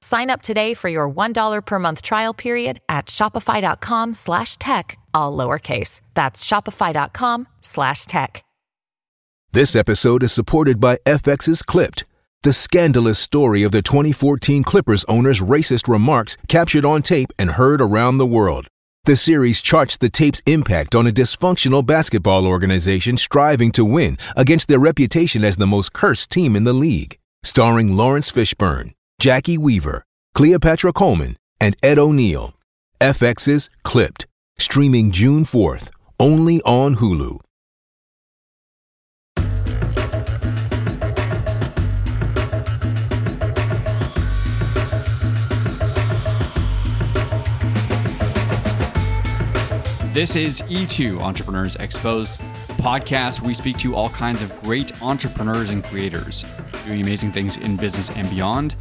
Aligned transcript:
Sign 0.00 0.30
up 0.30 0.42
today 0.42 0.74
for 0.74 0.88
your 0.88 1.10
$1 1.10 1.64
per 1.64 1.78
month 1.78 2.02
trial 2.02 2.34
period 2.34 2.80
at 2.88 3.06
shopify.com 3.06 4.14
slash 4.14 4.56
tech, 4.58 4.98
all 5.12 5.36
lowercase. 5.36 6.00
That's 6.14 6.44
shopify.com 6.44 7.48
slash 7.60 8.04
tech. 8.04 8.44
This 9.52 9.74
episode 9.74 10.22
is 10.22 10.32
supported 10.32 10.78
by 10.78 10.98
FX's 11.06 11.62
Clipped, 11.62 12.04
the 12.42 12.52
scandalous 12.52 13.18
story 13.18 13.62
of 13.62 13.72
the 13.72 13.80
2014 13.80 14.62
Clippers 14.62 15.04
owner's 15.04 15.40
racist 15.40 15.88
remarks 15.88 16.36
captured 16.48 16.84
on 16.84 17.00
tape 17.00 17.30
and 17.38 17.52
heard 17.52 17.80
around 17.80 18.18
the 18.18 18.26
world. 18.26 18.68
The 19.04 19.16
series 19.16 19.62
charts 19.62 19.96
the 19.96 20.10
tape's 20.10 20.42
impact 20.44 20.94
on 20.94 21.06
a 21.06 21.10
dysfunctional 21.10 21.84
basketball 21.84 22.46
organization 22.46 23.16
striving 23.16 23.72
to 23.72 23.86
win 23.86 24.18
against 24.36 24.68
their 24.68 24.78
reputation 24.78 25.44
as 25.44 25.56
the 25.56 25.66
most 25.66 25.94
cursed 25.94 26.30
team 26.30 26.54
in 26.54 26.64
the 26.64 26.74
league. 26.74 27.16
Starring 27.42 27.96
Laurence 27.96 28.30
Fishburne, 28.30 28.92
Jacki 29.20 29.58
Weaver, 29.58 30.04
Cleopatra 30.36 30.92
Coleman, 30.92 31.36
and 31.60 31.74
Ed 31.82 31.98
O'Neill. 31.98 32.54
FX's 33.00 33.68
Clipped, 33.82 34.26
streaming 34.58 35.10
June 35.10 35.42
4th, 35.42 35.90
only 36.20 36.62
on 36.62 36.94
Hulu. 36.94 37.40
This 50.14 50.36
is 50.36 50.60
E2 50.62 51.20
Entrepreneurs 51.20 51.74
Exposed, 51.74 52.40
podcast 52.78 53.40
we 53.40 53.52
speak 53.52 53.78
to 53.78 53.96
all 53.96 54.10
kinds 54.10 54.42
of 54.42 54.54
great 54.62 55.02
entrepreneurs 55.02 55.70
and 55.70 55.82
creators 55.82 56.44
doing 56.86 57.00
amazing 57.00 57.32
things 57.32 57.56
in 57.56 57.76
business 57.76 58.10
and 58.10 58.30
beyond. 58.30 58.76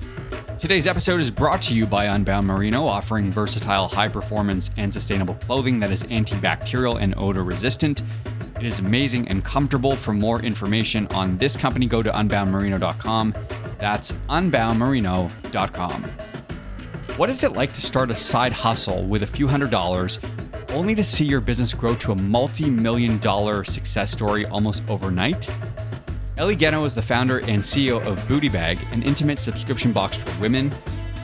Today's 0.59 0.87
episode 0.87 1.19
is 1.19 1.29
brought 1.29 1.61
to 1.63 1.75
you 1.75 1.85
by 1.85 2.05
Unbound 2.05 2.47
Merino, 2.47 2.83
offering 2.87 3.29
versatile, 3.29 3.87
high 3.87 4.09
performance, 4.09 4.71
and 4.75 4.91
sustainable 4.91 5.35
clothing 5.35 5.79
that 5.81 5.91
is 5.91 6.01
antibacterial 6.05 6.99
and 6.99 7.13
odor 7.15 7.43
resistant. 7.43 8.01
It 8.55 8.65
is 8.65 8.79
amazing 8.79 9.27
and 9.27 9.45
comfortable. 9.45 9.95
For 9.95 10.13
more 10.13 10.41
information 10.41 11.05
on 11.11 11.37
this 11.37 11.55
company, 11.55 11.85
go 11.85 12.01
to 12.01 12.09
unboundmerino.com. 12.09 13.35
That's 13.77 14.13
unboundmerino.com. 14.13 16.03
What 17.17 17.29
is 17.29 17.43
it 17.43 17.53
like 17.53 17.71
to 17.73 17.81
start 17.81 18.09
a 18.09 18.15
side 18.15 18.51
hustle 18.51 19.03
with 19.03 19.21
a 19.21 19.27
few 19.27 19.47
hundred 19.47 19.69
dollars 19.69 20.17
only 20.69 20.95
to 20.95 21.03
see 21.03 21.23
your 21.23 21.39
business 21.39 21.71
grow 21.75 21.93
to 21.97 22.13
a 22.13 22.15
multi 22.15 22.67
million 22.67 23.19
dollar 23.19 23.63
success 23.63 24.11
story 24.11 24.47
almost 24.47 24.81
overnight? 24.89 25.47
Ellie 26.37 26.55
Gino 26.55 26.85
is 26.85 26.93
the 26.93 27.01
founder 27.01 27.39
and 27.39 27.63
CEO 27.63 27.99
of 28.05 28.19
Bootay 28.27 28.51
Bag, 28.51 28.77
an 28.91 29.01
intimate 29.01 29.39
subscription 29.39 29.91
box 29.91 30.17
for 30.17 30.39
women. 30.39 30.71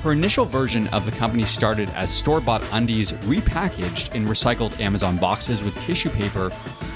Her 0.01 0.11
initial 0.11 0.43
version 0.43 0.87
of 0.87 1.05
the 1.05 1.11
company 1.11 1.43
started 1.43 1.87
as 1.89 2.09
store 2.09 2.41
bought 2.41 2.63
undies 2.71 3.13
repackaged 3.13 4.15
in 4.15 4.25
recycled 4.25 4.79
Amazon 4.79 5.17
boxes 5.17 5.63
with 5.63 5.77
tissue 5.79 6.09
paper 6.09 6.51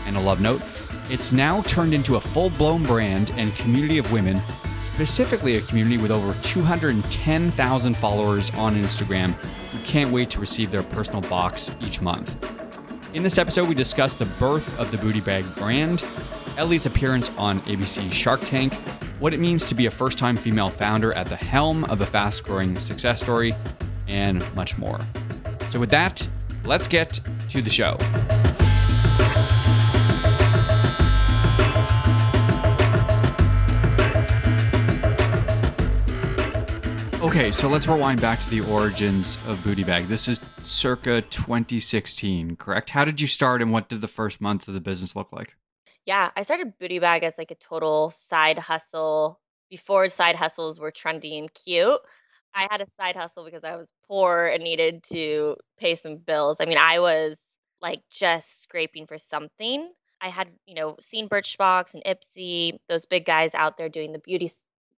and 0.08 0.18
a 0.18 0.20
love 0.20 0.42
note. 0.42 0.64
It's 1.12 1.32
now 1.32 1.62
turned 1.62 1.94
into 1.94 2.16
a 2.16 2.20
full 2.20 2.50
blown 2.50 2.82
brand 2.84 3.32
and 3.38 3.56
community 3.56 4.00
of 4.00 4.12
women, 4.12 4.42
specifically 4.78 5.58
a 5.58 5.62
community 5.62 6.00
with 6.00 6.10
over 6.10 6.34
210,000 6.42 7.98
followers 7.98 8.50
on 8.56 8.76
Instagram 8.76 9.34
who 9.34 9.78
can't 9.86 10.12
wait 10.12 10.32
to 10.32 10.40
receive 10.40 10.72
their 10.72 10.82
personal 10.82 11.22
box 11.22 11.70
each 11.82 12.02
month. 12.02 12.36
In 13.16 13.22
this 13.22 13.38
episode, 13.38 13.70
we 13.70 13.76
discuss 13.76 14.16
the 14.16 14.26
birth 14.26 14.76
of 14.80 14.90
the 14.90 14.98
Bootay 14.98 15.24
Bag 15.24 15.46
brand, 15.56 16.04
Ellie's 16.58 16.88
appearance 16.88 17.30
on 17.38 17.60
ABC 17.62 18.12
Shark 18.12 18.42
Tank, 18.42 18.74
what 19.20 19.32
it 19.32 19.40
means 19.40 19.66
to 19.68 19.76
be 19.76 19.86
a 19.86 19.92
first 19.92 20.18
time 20.18 20.36
female 20.36 20.72
founder 20.72 21.14
at 21.14 21.28
the 21.28 21.36
helm 21.36 21.84
of 21.86 22.02
a 22.02 22.06
fast 22.06 22.44
growing 22.44 22.78
success 22.80 23.22
story, 23.22 23.54
and 24.08 24.44
much 24.56 24.76
more. 24.78 24.98
So, 25.70 25.80
with 25.80 25.92
that, 25.92 26.28
let's 26.66 26.88
get 26.88 27.20
to 27.50 27.62
the 27.62 27.70
show. 27.70 27.98
Okay, 37.22 37.52
so 37.52 37.68
let's 37.68 37.88
rewind 37.88 38.20
back 38.20 38.40
to 38.40 38.50
the 38.50 38.62
origins 38.62 39.36
of 39.46 39.60
Bootay 39.60 39.86
Bag. 39.86 40.08
This 40.08 40.28
is 40.28 40.42
circa 40.62 41.22
2016, 41.22 42.56
correct? 42.56 42.90
How 42.92 43.06
did 43.06 43.22
you 43.22 43.28
start 43.28 43.62
and 43.62 43.72
what 43.72 43.90
did 43.90 44.02
the 44.02 44.08
first 44.08 44.42
month 44.42 44.68
of 44.68 44.74
the 44.74 44.82
business 44.82 45.16
look 45.16 45.32
like? 45.32 45.56
Yeah, 46.08 46.32
I 46.38 46.44
started 46.44 46.74
Bootay 46.80 47.02
Bag 47.02 47.24
as 47.24 47.38
like 47.38 47.52
a 47.52 47.56
total 47.56 48.12
side 48.12 48.58
hustle 48.58 49.42
before 49.70 50.08
side 50.08 50.38
hustles 50.38 50.80
were 50.80 50.92
trendy 50.92 51.38
and 51.38 51.54
cute. 51.54 52.00
I 52.56 52.68
had 52.72 52.80
a 52.80 52.88
side 53.00 53.18
hustle 53.18 53.44
because 53.44 53.66
I 53.66 53.76
was 53.76 53.92
poor 54.08 54.48
and 54.48 54.64
needed 54.64 55.04
to 55.12 55.58
pay 55.78 55.96
some 55.96 56.16
bills. 56.16 56.62
I 56.62 56.66
mean, 56.66 56.78
I 56.80 57.00
was 57.00 57.44
like 57.82 58.00
just 58.10 58.64
scraping 58.64 59.06
for 59.06 59.18
something. 59.18 59.92
I 60.22 60.30
had, 60.30 60.48
you 60.66 60.76
know, 60.76 60.96
seen 61.02 61.28
Birchbox 61.28 61.94
and 61.94 62.04
Ipsy, 62.06 62.80
those 62.88 63.06
big 63.06 63.26
guys 63.26 63.54
out 63.54 63.78
there 63.78 63.90
doing 63.90 64.14
the 64.14 64.20
beauty 64.20 64.50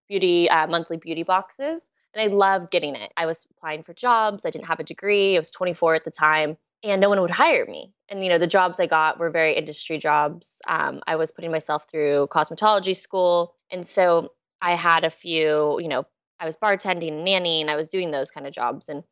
beauty 0.08 0.48
uh, 0.50 0.68
monthly 0.68 0.98
beauty 0.98 1.24
boxes 1.24 1.90
and 2.14 2.24
I 2.24 2.34
loved 2.34 2.72
getting 2.72 2.96
it. 2.96 3.12
I 3.16 3.26
was 3.26 3.46
applying 3.52 3.84
for 3.84 3.94
jobs. 3.94 4.46
I 4.46 4.50
didn't 4.50 4.68
have 4.68 4.80
a 4.80 4.84
degree. 4.84 5.36
I 5.36 5.40
was 5.40 5.52
24 5.52 5.96
at 5.96 6.04
the 6.04 6.12
time, 6.12 6.58
and 6.84 7.02
no 7.02 7.10
one 7.10 7.22
would 7.22 7.30
hire 7.30 7.66
me. 7.66 7.94
And 8.08 8.24
you 8.24 8.30
know, 8.30 8.38
the 8.38 8.48
jobs 8.48 8.80
I 8.80 8.88
got 8.88 9.20
were 9.20 9.30
very 9.30 9.56
industry 9.56 9.98
jobs. 9.98 10.62
Um, 10.68 11.02
I 11.06 11.16
was 11.18 11.32
putting 11.32 11.52
myself 11.52 11.86
through 11.90 12.28
cosmetology 12.32 12.96
school, 12.96 13.56
and 13.72 13.86
so 13.86 14.34
I 14.62 14.72
had 14.72 15.04
a 15.04 15.10
few. 15.10 15.80
You 15.80 15.88
know, 15.88 16.06
I 16.40 16.46
was 16.46 16.56
bartending, 16.56 17.10
and 17.10 17.28
nannying. 17.28 17.68
I 17.68 17.76
was 17.76 17.90
doing 17.90 18.12
those 18.12 18.32
kind 18.32 18.48
of 18.48 18.54
jobs, 18.54 18.90
and 18.90 19.04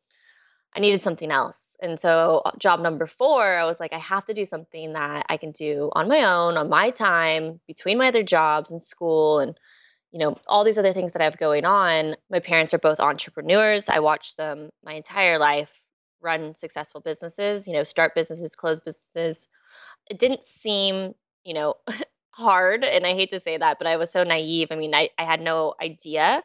I 0.74 0.80
needed 0.80 1.02
something 1.02 1.30
else. 1.30 1.76
And 1.80 2.00
so, 2.00 2.42
uh, 2.44 2.50
job 2.58 2.80
number 2.80 3.06
four, 3.06 3.42
I 3.42 3.64
was 3.64 3.78
like, 3.78 3.92
I 3.92 3.98
have 3.98 4.24
to 4.26 4.34
do 4.34 4.44
something 4.44 4.94
that 4.94 5.26
I 5.28 5.36
can 5.36 5.52
do 5.52 5.90
on 5.92 6.08
my 6.08 6.24
own, 6.24 6.56
on 6.56 6.68
my 6.68 6.90
time, 6.90 7.60
between 7.66 7.98
my 7.98 8.08
other 8.08 8.22
jobs 8.22 8.70
and 8.70 8.82
school, 8.82 9.38
and 9.40 9.56
you 10.10 10.18
know, 10.18 10.38
all 10.46 10.64
these 10.64 10.78
other 10.78 10.94
things 10.94 11.12
that 11.12 11.20
I 11.20 11.26
have 11.26 11.36
going 11.36 11.66
on. 11.66 12.16
My 12.30 12.40
parents 12.40 12.72
are 12.72 12.78
both 12.78 12.98
entrepreneurs. 12.98 13.90
I 13.90 14.00
watched 14.00 14.38
them 14.38 14.70
my 14.82 14.94
entire 14.94 15.38
life 15.38 15.70
run 16.20 16.54
successful 16.54 17.00
businesses, 17.00 17.66
you 17.66 17.74
know, 17.74 17.84
start 17.84 18.14
businesses, 18.14 18.54
close 18.54 18.80
businesses. 18.80 19.46
It 20.10 20.18
didn't 20.18 20.44
seem, 20.44 21.14
you 21.44 21.54
know, 21.54 21.74
hard. 22.32 22.84
And 22.84 23.06
I 23.06 23.14
hate 23.14 23.30
to 23.30 23.40
say 23.40 23.56
that, 23.56 23.78
but 23.78 23.86
I 23.86 23.96
was 23.96 24.10
so 24.10 24.24
naive. 24.24 24.68
I 24.70 24.76
mean, 24.76 24.94
I, 24.94 25.10
I 25.18 25.24
had 25.24 25.40
no 25.40 25.74
idea, 25.80 26.42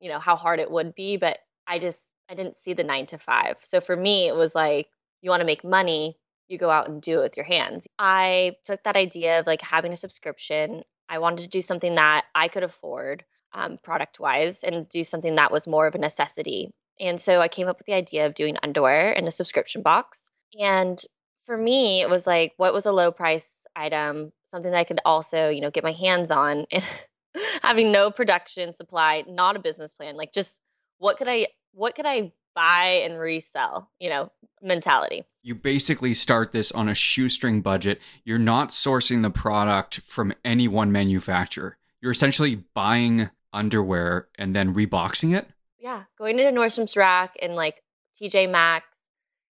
you 0.00 0.08
know, 0.08 0.18
how 0.18 0.36
hard 0.36 0.60
it 0.60 0.70
would 0.70 0.94
be, 0.94 1.16
but 1.16 1.38
I 1.66 1.78
just, 1.78 2.06
I 2.30 2.34
didn't 2.34 2.56
see 2.56 2.74
the 2.74 2.84
nine 2.84 3.06
to 3.06 3.18
five. 3.18 3.56
So 3.64 3.80
for 3.80 3.96
me, 3.96 4.28
it 4.28 4.34
was 4.34 4.54
like, 4.54 4.88
you 5.20 5.30
want 5.30 5.40
to 5.40 5.46
make 5.46 5.64
money, 5.64 6.16
you 6.48 6.58
go 6.58 6.70
out 6.70 6.88
and 6.88 7.00
do 7.00 7.18
it 7.18 7.22
with 7.22 7.36
your 7.36 7.46
hands. 7.46 7.88
I 7.98 8.56
took 8.64 8.82
that 8.84 8.96
idea 8.96 9.40
of 9.40 9.46
like 9.46 9.62
having 9.62 9.92
a 9.92 9.96
subscription. 9.96 10.82
I 11.08 11.18
wanted 11.18 11.42
to 11.42 11.48
do 11.48 11.60
something 11.60 11.94
that 11.94 12.24
I 12.34 12.48
could 12.48 12.62
afford 12.62 13.24
um, 13.52 13.78
product 13.82 14.20
wise 14.20 14.62
and 14.62 14.88
do 14.88 15.04
something 15.04 15.36
that 15.36 15.52
was 15.52 15.66
more 15.66 15.86
of 15.86 15.94
a 15.94 15.98
necessity. 15.98 16.72
And 17.00 17.20
so 17.20 17.40
I 17.40 17.48
came 17.48 17.68
up 17.68 17.78
with 17.78 17.86
the 17.86 17.94
idea 17.94 18.26
of 18.26 18.34
doing 18.34 18.56
underwear 18.62 19.12
in 19.12 19.24
the 19.24 19.32
subscription 19.32 19.82
box. 19.82 20.30
And 20.60 21.02
for 21.46 21.56
me, 21.56 22.00
it 22.00 22.10
was 22.10 22.26
like, 22.26 22.52
what 22.56 22.74
was 22.74 22.86
a 22.86 22.92
low 22.92 23.10
price 23.10 23.66
item, 23.74 24.32
something 24.44 24.70
that 24.70 24.78
I 24.78 24.84
could 24.84 25.00
also, 25.04 25.48
you 25.48 25.60
know, 25.60 25.70
get 25.70 25.84
my 25.84 25.92
hands 25.92 26.30
on, 26.30 26.66
having 27.62 27.90
no 27.90 28.10
production 28.10 28.72
supply, 28.72 29.24
not 29.26 29.56
a 29.56 29.60
business 29.60 29.94
plan, 29.94 30.16
like 30.16 30.32
just 30.32 30.60
what 30.98 31.16
could 31.16 31.28
I, 31.28 31.48
what 31.72 31.94
could 31.94 32.06
I 32.06 32.32
buy 32.54 33.02
and 33.04 33.18
resell, 33.18 33.90
you 33.98 34.10
know, 34.10 34.30
mentality. 34.60 35.24
You 35.42 35.54
basically 35.54 36.14
start 36.14 36.52
this 36.52 36.70
on 36.72 36.88
a 36.88 36.94
shoestring 36.94 37.62
budget. 37.62 38.00
You're 38.24 38.38
not 38.38 38.68
sourcing 38.68 39.22
the 39.22 39.30
product 39.30 40.00
from 40.00 40.32
any 40.44 40.68
one 40.68 40.92
manufacturer. 40.92 41.78
You're 42.00 42.12
essentially 42.12 42.64
buying 42.74 43.30
underwear 43.52 44.28
and 44.36 44.54
then 44.54 44.74
reboxing 44.74 45.36
it. 45.36 45.48
Yeah, 45.82 46.04
going 46.16 46.38
into 46.38 46.58
Nordstrom's 46.58 46.96
rack 46.96 47.36
and 47.42 47.54
like 47.54 47.82
TJ 48.20 48.50
Maxx 48.50 48.86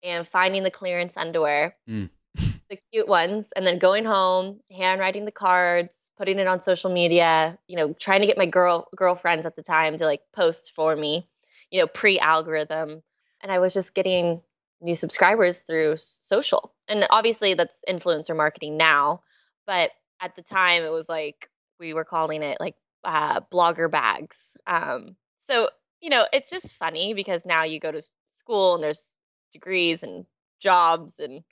and 0.02 0.26
finding 0.26 0.62
the 0.62 0.70
clearance 0.70 1.16
underwear, 1.16 1.76
mm. 1.88 2.08
the 2.36 2.78
cute 2.92 3.08
ones, 3.08 3.52
and 3.54 3.66
then 3.66 3.78
going 3.78 4.04
home, 4.04 4.60
handwriting 4.70 5.26
the 5.26 5.32
cards, 5.32 6.10
putting 6.16 6.38
it 6.38 6.46
on 6.46 6.62
social 6.62 6.90
media, 6.90 7.58
you 7.66 7.76
know, 7.76 7.92
trying 7.92 8.20
to 8.20 8.26
get 8.26 8.38
my 8.38 8.46
girl 8.46 8.88
girlfriends 8.96 9.44
at 9.44 9.56
the 9.56 9.62
time 9.62 9.98
to 9.98 10.06
like 10.06 10.22
post 10.32 10.72
for 10.74 10.96
me 10.96 11.28
you 11.72 11.80
know, 11.80 11.88
pre 11.88 12.20
algorithm. 12.20 13.02
And 13.40 13.50
I 13.50 13.58
was 13.58 13.74
just 13.74 13.94
getting 13.94 14.42
new 14.80 14.94
subscribers 14.94 15.62
through 15.62 15.96
social. 15.96 16.72
And 16.86 17.04
obviously 17.10 17.54
that's 17.54 17.82
influencer 17.88 18.36
marketing 18.36 18.76
now, 18.76 19.22
But 19.66 19.90
at 20.20 20.36
the 20.36 20.42
time, 20.42 20.82
it 20.82 20.92
was 20.92 21.08
like 21.08 21.48
we 21.80 21.94
were 21.94 22.04
calling 22.04 22.42
it 22.44 22.58
like 22.60 22.76
uh, 23.02 23.40
blogger 23.40 23.90
bags. 23.90 24.56
Um, 24.66 25.16
so, 25.38 25.68
you 26.02 26.10
know, 26.10 26.26
it's 26.32 26.50
just 26.50 26.72
funny 26.72 27.14
because 27.14 27.46
now 27.46 27.62
you 27.62 27.80
go 27.80 27.92
to 27.92 28.02
school 28.26 28.74
and 28.74 28.84
there's 28.84 29.12
degrees 29.52 30.02
and 30.02 30.26
jobs 30.60 31.20
and 31.20 31.42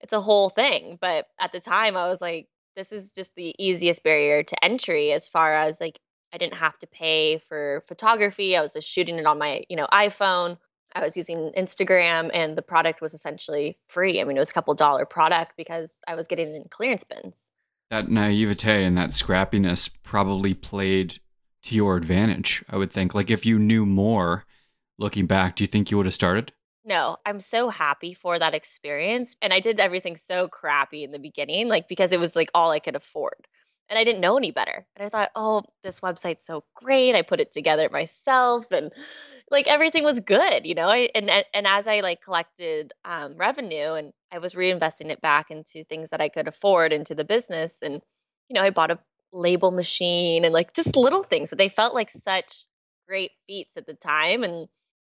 it's 0.00 0.12
a 0.12 0.20
whole 0.20 0.50
thing. 0.50 0.98
But 1.00 1.26
at 1.40 1.52
the 1.52 1.60
time, 1.60 1.96
I 1.96 2.08
was 2.08 2.20
like, 2.20 2.48
this 2.74 2.92
is 2.92 3.12
just 3.12 3.34
the 3.36 3.54
easiest 3.58 4.02
barrier 4.02 4.42
to 4.42 4.64
entry 4.64 5.12
as 5.12 5.28
far 5.28 5.54
as 5.54 5.80
like 5.80 5.98
I 6.34 6.38
didn't 6.38 6.54
have 6.54 6.78
to 6.80 6.86
pay 6.86 7.38
for 7.38 7.84
photography. 7.86 8.56
I 8.56 8.60
was 8.60 8.74
just 8.74 8.90
shooting 8.90 9.18
it 9.18 9.26
on 9.26 9.38
my, 9.38 9.64
you 9.70 9.76
know, 9.76 9.86
iPhone. 9.92 10.58
I 10.94 11.00
was 11.00 11.16
using 11.16 11.52
Instagram 11.56 12.30
and 12.34 12.56
the 12.56 12.62
product 12.62 13.00
was 13.00 13.14
essentially 13.14 13.78
free. 13.88 14.20
I 14.20 14.24
mean, 14.24 14.36
it 14.36 14.40
was 14.40 14.50
a 14.50 14.54
couple 14.54 14.74
dollar 14.74 15.06
product 15.06 15.54
because 15.56 16.00
I 16.08 16.14
was 16.14 16.26
getting 16.26 16.48
it 16.48 16.56
in 16.56 16.64
clearance 16.68 17.04
bins. 17.04 17.50
That 17.90 18.10
naivete 18.10 18.84
and 18.84 18.98
that 18.98 19.10
scrappiness 19.10 19.90
probably 20.02 20.54
played 20.54 21.20
to 21.66 21.74
your 21.74 21.96
advantage, 21.96 22.64
I 22.68 22.76
would 22.76 22.92
think. 22.92 23.14
Like 23.14 23.30
if 23.30 23.46
you 23.46 23.58
knew 23.58 23.86
more 23.86 24.44
looking 24.98 25.26
back, 25.26 25.56
do 25.56 25.64
you 25.64 25.68
think 25.68 25.90
you 25.90 25.96
would 25.96 26.06
have 26.06 26.14
started? 26.14 26.52
No, 26.84 27.16
I'm 27.26 27.40
so 27.40 27.68
happy 27.68 28.14
for 28.14 28.38
that 28.38 28.54
experience. 28.54 29.34
And 29.42 29.52
I 29.52 29.60
did 29.60 29.80
everything 29.80 30.16
so 30.16 30.48
crappy 30.48 31.02
in 31.02 31.10
the 31.10 31.18
beginning, 31.18 31.68
like 31.68 31.88
because 31.88 32.12
it 32.12 32.20
was 32.20 32.36
like 32.36 32.50
all 32.54 32.70
I 32.70 32.78
could 32.78 32.96
afford 32.96 33.46
and 33.88 33.98
I 33.98 34.04
didn't 34.04 34.20
know 34.20 34.36
any 34.36 34.50
better. 34.50 34.86
And 34.96 35.06
I 35.06 35.08
thought, 35.08 35.30
oh, 35.34 35.62
this 35.82 36.00
website's 36.00 36.44
so 36.44 36.64
great. 36.74 37.14
I 37.14 37.22
put 37.22 37.40
it 37.40 37.52
together 37.52 37.88
myself 37.90 38.66
and 38.72 38.92
like 39.50 39.68
everything 39.68 40.04
was 40.04 40.20
good, 40.20 40.66
you 40.66 40.74
know. 40.74 40.88
I, 40.88 41.08
and 41.14 41.30
and 41.30 41.66
as 41.66 41.86
I 41.86 42.00
like 42.00 42.22
collected 42.22 42.92
um, 43.04 43.36
revenue 43.36 43.92
and 43.92 44.12
I 44.32 44.38
was 44.38 44.54
reinvesting 44.54 45.10
it 45.10 45.20
back 45.20 45.50
into 45.50 45.84
things 45.84 46.10
that 46.10 46.20
I 46.20 46.28
could 46.28 46.48
afford 46.48 46.92
into 46.92 47.14
the 47.14 47.24
business, 47.24 47.82
and 47.82 48.02
you 48.48 48.54
know, 48.54 48.62
I 48.62 48.70
bought 48.70 48.90
a 48.90 48.98
label 49.32 49.70
machine 49.70 50.44
and 50.44 50.52
like 50.52 50.72
just 50.72 50.96
little 50.96 51.22
things, 51.22 51.50
but 51.50 51.58
they 51.58 51.68
felt 51.68 51.94
like 51.94 52.10
such 52.10 52.64
great 53.08 53.32
feats 53.46 53.76
at 53.76 53.86
the 53.86 53.94
time, 53.94 54.44
and 54.44 54.68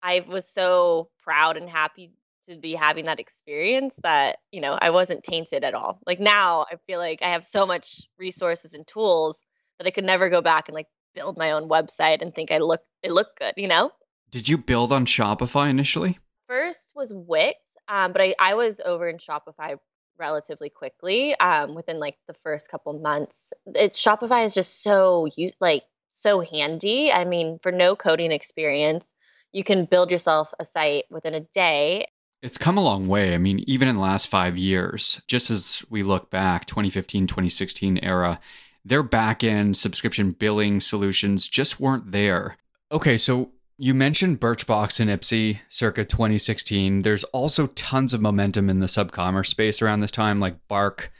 I 0.03 0.25
was 0.27 0.49
so 0.49 1.11
proud 1.23 1.57
and 1.57 1.69
happy 1.69 2.13
to 2.49 2.57
be 2.57 2.75
having 2.75 3.07
that 3.07 3.21
experience 3.21 3.99
that 4.03 4.39
you 4.51 4.61
know 4.61 4.77
I 4.81 4.91
wasn't 4.91 5.25
tainted 5.25 5.65
at 5.65 5.75
all. 5.75 6.01
Like 6.07 6.21
now, 6.21 6.67
I 6.71 6.77
feel 6.87 6.99
like 6.99 7.23
I 7.23 7.31
have 7.31 7.45
so 7.45 7.67
much 7.67 8.03
resources 8.19 8.75
and 8.75 8.87
tools 8.87 9.43
that 9.79 9.87
I 9.87 9.91
could 9.91 10.05
never 10.05 10.29
go 10.29 10.41
back 10.41 10.69
and 10.69 10.75
like 10.75 10.89
build 11.15 11.37
my 11.37 11.53
own 11.53 11.69
website 11.69 12.23
and 12.23 12.35
think 12.35 12.51
I 12.51 12.59
look 12.59 12.83
it 13.03 13.13
looked 13.13 13.39
good. 13.39 13.55
You 13.57 13.69
know. 13.69 13.91
Did 14.31 14.49
you 14.49 14.59
build 14.59 14.93
on 14.93 15.07
Shopify 15.07 15.69
initially? 15.69 16.17
First 16.47 16.93
was 16.95 17.13
Wix, 17.13 17.59
um, 17.89 18.13
but 18.13 18.23
I, 18.23 18.35
I 18.39 18.55
was 18.55 18.81
over 18.85 19.09
in 19.09 19.19
Shopify 19.19 19.77
relatively 20.21 20.69
quickly 20.69 21.35
um, 21.41 21.75
within 21.75 21.99
like 21.99 22.17
the 22.29 22.35
first 22.35 22.71
couple 22.71 22.93
months. 22.93 23.53
It's 23.67 24.01
Shopify 24.01 24.45
is 24.45 24.55
just 24.55 24.83
so 24.83 25.27
you 25.37 25.51
like 25.61 25.83
so 26.11 26.41
handy. 26.41 27.11
I 27.11 27.25
mean, 27.25 27.59
for 27.63 27.73
no 27.73 27.97
coding 27.97 28.31
experience, 28.31 29.15
you 29.53 29.65
can 29.65 29.87
build 29.87 30.11
yourself 30.11 30.53
a 30.61 30.65
site 30.65 31.05
within 31.11 31.35
a 31.35 31.41
day 31.41 32.07
it's 32.43 32.59
come 32.59 32.79
a 32.79 32.83
long 32.83 33.07
way. 33.07 33.35
I 33.35 33.39
mean, 33.39 33.63
even 33.67 33.89
in 33.89 33.97
the 33.97 34.03
last 34.03 34.29
five 34.29 34.57
years, 34.57 35.21
just 35.27 35.51
as 35.51 35.85
we 35.91 36.03
look 36.03 36.31
back, 36.31 36.67
2015, 36.67 37.27
2016 37.27 37.99
era, 37.99 38.41
their 38.85 39.03
back 39.03 39.45
end 39.45 39.77
subscription 39.77 40.33
billing 40.33 40.81
solutions 40.81 41.49
just 41.49 41.81
weren't 41.81 42.13
there. 42.13 42.57
Okay, 42.91 43.19
so 43.19 43.53
you 43.83 43.95
mentioned 43.95 44.39
Birchbox 44.39 45.01
and 45.01 45.09
Ipsy 45.09 45.61
circa 45.71 46.05
2016. 46.05 47.01
There's 47.01 47.25
also 47.25 47.69
tons 47.69 48.13
of 48.13 48.21
momentum 48.21 48.69
in 48.69 48.81
the 48.81 48.87
subcommerce 48.87 49.47
space 49.47 49.81
around 49.81 50.01
this 50.01 50.11
time, 50.11 50.39
like 50.39 50.69
Bark. 50.69 51.11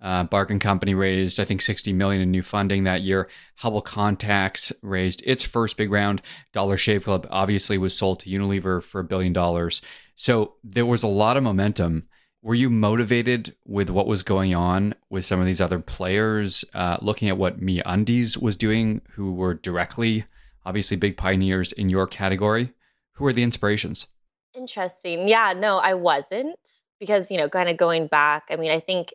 Uh, 0.00 0.22
Bark 0.22 0.52
and 0.52 0.60
Company 0.60 0.94
raised, 0.94 1.40
I 1.40 1.44
think, 1.44 1.62
60 1.62 1.92
million 1.94 2.22
in 2.22 2.30
new 2.30 2.44
funding 2.44 2.84
that 2.84 3.00
year. 3.00 3.26
Hubble 3.56 3.80
Contacts 3.80 4.72
raised 4.82 5.20
its 5.26 5.42
first 5.42 5.76
big 5.76 5.90
round. 5.90 6.22
Dollar 6.52 6.76
Shave 6.76 7.04
Club 7.04 7.26
obviously 7.28 7.76
was 7.76 7.98
sold 7.98 8.20
to 8.20 8.30
Unilever 8.30 8.80
for 8.80 9.00
a 9.00 9.04
billion 9.04 9.32
dollars. 9.32 9.82
So 10.14 10.54
there 10.62 10.86
was 10.86 11.02
a 11.02 11.08
lot 11.08 11.36
of 11.36 11.42
momentum. 11.42 12.04
Were 12.40 12.54
you 12.54 12.70
motivated 12.70 13.56
with 13.64 13.90
what 13.90 14.06
was 14.06 14.22
going 14.22 14.54
on 14.54 14.94
with 15.10 15.24
some 15.24 15.40
of 15.40 15.46
these 15.46 15.60
other 15.60 15.80
players, 15.80 16.64
uh, 16.72 16.98
looking 17.02 17.28
at 17.28 17.38
what 17.38 17.60
MeUndies 17.60 18.40
was 18.40 18.56
doing, 18.56 19.00
who 19.14 19.32
were 19.32 19.54
directly, 19.54 20.24
obviously, 20.66 20.98
big 20.98 21.16
pioneers 21.16 21.72
in 21.72 21.88
your 21.88 22.06
category? 22.06 22.74
Who 23.12 23.24
were 23.24 23.32
the 23.32 23.42
inspirations? 23.42 24.06
Interesting. 24.54 25.28
Yeah, 25.28 25.54
no, 25.56 25.78
I 25.78 25.94
wasn't 25.94 26.82
because, 27.00 27.30
you 27.30 27.38
know, 27.38 27.48
kind 27.48 27.70
of 27.70 27.78
going 27.78 28.08
back, 28.08 28.44
I 28.50 28.56
mean, 28.56 28.70
I 28.70 28.80
think 28.80 29.14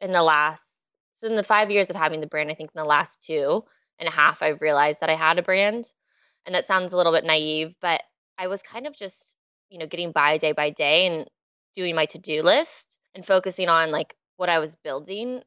in 0.00 0.12
the 0.12 0.22
last, 0.22 0.92
so 1.16 1.26
in 1.26 1.34
the 1.34 1.42
five 1.42 1.72
years 1.72 1.90
of 1.90 1.96
having 1.96 2.20
the 2.20 2.28
brand, 2.28 2.50
I 2.50 2.54
think 2.54 2.70
in 2.72 2.80
the 2.80 2.84
last 2.84 3.20
two 3.20 3.64
and 3.98 4.08
a 4.08 4.12
half, 4.12 4.42
I've 4.42 4.60
realized 4.60 5.00
that 5.00 5.10
I 5.10 5.16
had 5.16 5.38
a 5.38 5.42
brand. 5.42 5.92
And 6.46 6.54
that 6.54 6.68
sounds 6.68 6.92
a 6.92 6.96
little 6.96 7.12
bit 7.12 7.24
naive, 7.24 7.74
but 7.82 8.02
I 8.38 8.46
was 8.46 8.62
kind 8.62 8.86
of 8.86 8.96
just 8.96 9.36
you 9.70 9.78
know, 9.78 9.86
getting 9.86 10.12
by 10.12 10.36
day 10.36 10.52
by 10.52 10.70
day 10.70 11.06
and 11.06 11.26
doing 11.74 11.94
my 11.94 12.06
to-do 12.06 12.42
list 12.42 12.98
and 13.14 13.24
focusing 13.24 13.68
on 13.68 13.90
like 13.90 14.14
what 14.36 14.48
I 14.48 14.58
was 14.58 14.74
building 14.74 15.40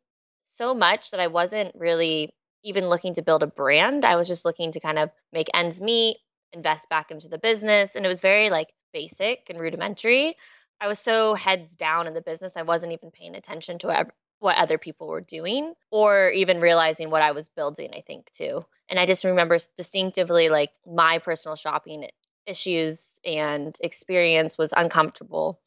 so 0.46 0.74
much 0.74 1.12
that 1.12 1.20
I 1.20 1.28
wasn't 1.28 1.76
really 1.76 2.34
even 2.64 2.88
looking 2.90 3.14
to 3.16 3.22
build 3.22 3.44
a 3.44 3.48
brand. 3.48 4.06
I 4.06 4.16
was 4.16 4.28
just 4.28 4.46
looking 4.46 4.72
to 4.74 4.80
kind 4.80 5.00
of 5.00 5.12
make 5.32 5.50
ends 5.54 5.82
meet, 5.82 6.18
invest 6.52 6.90
back 6.90 7.12
into 7.12 7.28
the 7.28 7.40
business, 7.40 7.96
and 7.96 8.06
it 8.06 8.10
was 8.10 8.22
very 8.22 8.50
like 8.50 8.70
basic 8.94 9.50
and 9.50 9.60
rudimentary. 9.60 10.36
I 10.80 10.88
was 10.88 11.00
so 11.00 11.34
heads 11.34 11.76
down 11.76 12.08
in 12.08 12.14
the 12.14 12.22
business, 12.22 12.58
I 12.58 12.64
wasn't 12.64 12.94
even 12.94 13.12
paying 13.12 13.36
attention 13.36 13.80
to 13.80 14.08
what 14.40 14.58
other 14.58 14.78
people 14.78 15.08
were 15.08 15.22
doing 15.22 15.74
or 15.92 16.30
even 16.30 16.60
realizing 16.60 17.10
what 17.10 17.22
I 17.22 17.32
was 17.32 17.48
building, 17.50 17.92
I 17.96 18.02
think, 18.02 18.30
too. 18.32 18.66
And 18.90 19.00
I 19.00 19.06
just 19.06 19.24
remember 19.24 19.58
distinctively 19.78 20.50
like 20.50 20.72
my 20.86 21.20
personal 21.20 21.56
shopping 21.56 22.10
issues 22.46 23.22
and 23.26 23.74
experience 23.82 24.58
was 24.58 24.74
uncomfortable. 24.76 25.62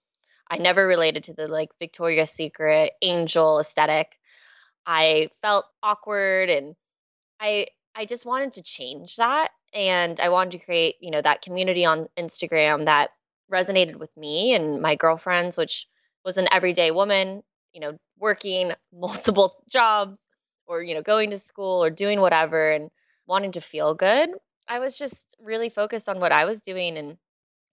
I 0.48 0.58
never 0.58 0.86
related 0.86 1.24
to 1.24 1.32
the 1.32 1.48
like 1.48 1.70
Victoria's 1.78 2.30
Secret 2.30 2.92
angel 3.00 3.58
aesthetic. 3.58 4.18
I 4.84 5.30
felt 5.40 5.64
awkward 5.82 6.50
and 6.50 6.76
I 7.40 7.68
I 7.94 8.04
just 8.04 8.26
wanted 8.26 8.54
to 8.54 8.62
change 8.62 9.16
that 9.16 9.48
and 9.72 10.20
I 10.20 10.28
wanted 10.28 10.58
to 10.58 10.64
create, 10.64 10.96
you 11.00 11.10
know, 11.10 11.22
that 11.22 11.42
community 11.42 11.84
on 11.84 12.08
Instagram 12.16 12.86
that 12.86 13.10
resonated 13.50 13.96
with 13.96 14.14
me 14.16 14.54
and 14.54 14.82
my 14.82 14.96
girlfriends 14.96 15.56
which 15.56 15.86
was 16.24 16.36
an 16.38 16.48
everyday 16.52 16.90
woman, 16.90 17.42
you 17.72 17.80
know, 17.80 17.96
working 18.18 18.72
multiple 18.92 19.54
jobs 19.70 20.26
or 20.66 20.82
you 20.82 20.94
know, 20.94 21.02
going 21.02 21.30
to 21.30 21.38
school 21.38 21.84
or 21.84 21.90
doing 21.90 22.20
whatever 22.20 22.70
and 22.70 22.90
wanting 23.26 23.52
to 23.52 23.60
feel 23.60 23.94
good 23.94 24.30
I 24.68 24.78
was 24.78 24.98
just 24.98 25.26
really 25.40 25.70
focused 25.70 26.08
on 26.08 26.20
what 26.20 26.32
I 26.32 26.44
was 26.44 26.60
doing 26.60 26.98
and 26.98 27.16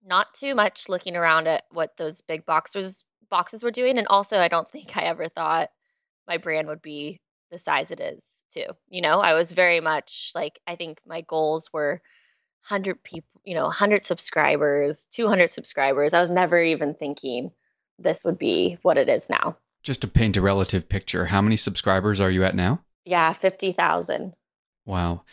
not 0.06 0.34
too 0.34 0.54
much 0.56 0.90
looking 0.90 1.16
around 1.16 1.48
at 1.48 1.64
what 1.72 1.98
those 1.98 2.22
big 2.22 2.46
boxers 2.46 3.04
boxes 3.30 3.64
were 3.64 3.72
doing. 3.72 3.98
And 3.98 4.08
also, 4.08 4.38
I 4.38 4.48
don't 4.48 4.70
think 4.72 4.96
I 4.98 5.04
ever 5.04 5.28
thought 5.28 5.72
my 6.28 6.38
brand 6.38 6.68
would 6.68 6.82
be 6.82 7.20
the 7.54 7.58
size 7.58 7.92
it 7.92 8.02
is 8.02 8.42
too. 8.54 8.66
You 8.90 9.02
know, 9.02 9.20
I 9.20 9.34
was 9.34 9.52
very 9.52 9.80
much 9.80 10.32
like 10.36 10.60
I 10.68 10.76
think 10.76 11.00
my 11.08 11.22
goals 11.22 11.70
were 11.72 12.02
100 12.68 13.04
people, 13.04 13.42
you 13.46 13.56
know, 13.56 13.64
100 13.64 14.06
subscribers, 14.06 15.08
200 15.12 15.50
subscribers. 15.50 16.14
I 16.14 16.22
was 16.22 16.32
never 16.32 16.62
even 16.62 16.94
thinking 16.94 17.52
this 18.00 18.26
would 18.26 18.38
be 18.38 18.78
what 18.82 18.98
it 18.98 19.08
is 19.08 19.30
now. 19.30 19.58
Just 19.84 20.02
to 20.02 20.08
paint 20.08 20.38
a 20.38 20.42
relative 20.42 20.90
picture, 20.90 21.26
how 21.26 21.42
many 21.42 21.58
subscribers 21.58 22.20
are 22.20 22.32
you 22.32 22.44
at 22.44 22.56
now? 22.56 22.82
Yeah, 23.06 23.34
50,000. 23.34 24.36
Wow 24.86 25.24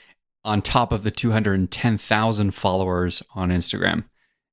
on 0.44 0.62
top 0.62 0.92
of 0.92 1.02
the 1.02 1.10
210,000 1.10 2.50
followers 2.52 3.22
on 3.34 3.50
Instagram. 3.50 4.04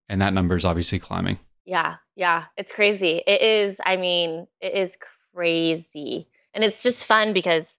And 0.10 0.22
that 0.22 0.34
number 0.34 0.56
is 0.56 0.66
obviously 0.66 1.00
climbing. 1.00 1.40
Yeah, 1.66 1.96
yeah, 2.16 2.46
it's 2.56 2.72
crazy. 2.72 3.22
It 3.26 3.42
is, 3.42 3.82
I 3.86 3.98
mean, 3.98 4.48
it 4.62 4.74
is 4.74 4.98
crazy. 5.34 6.28
And 6.58 6.66
it's 6.66 6.82
just 6.82 7.06
fun 7.06 7.34
because, 7.34 7.78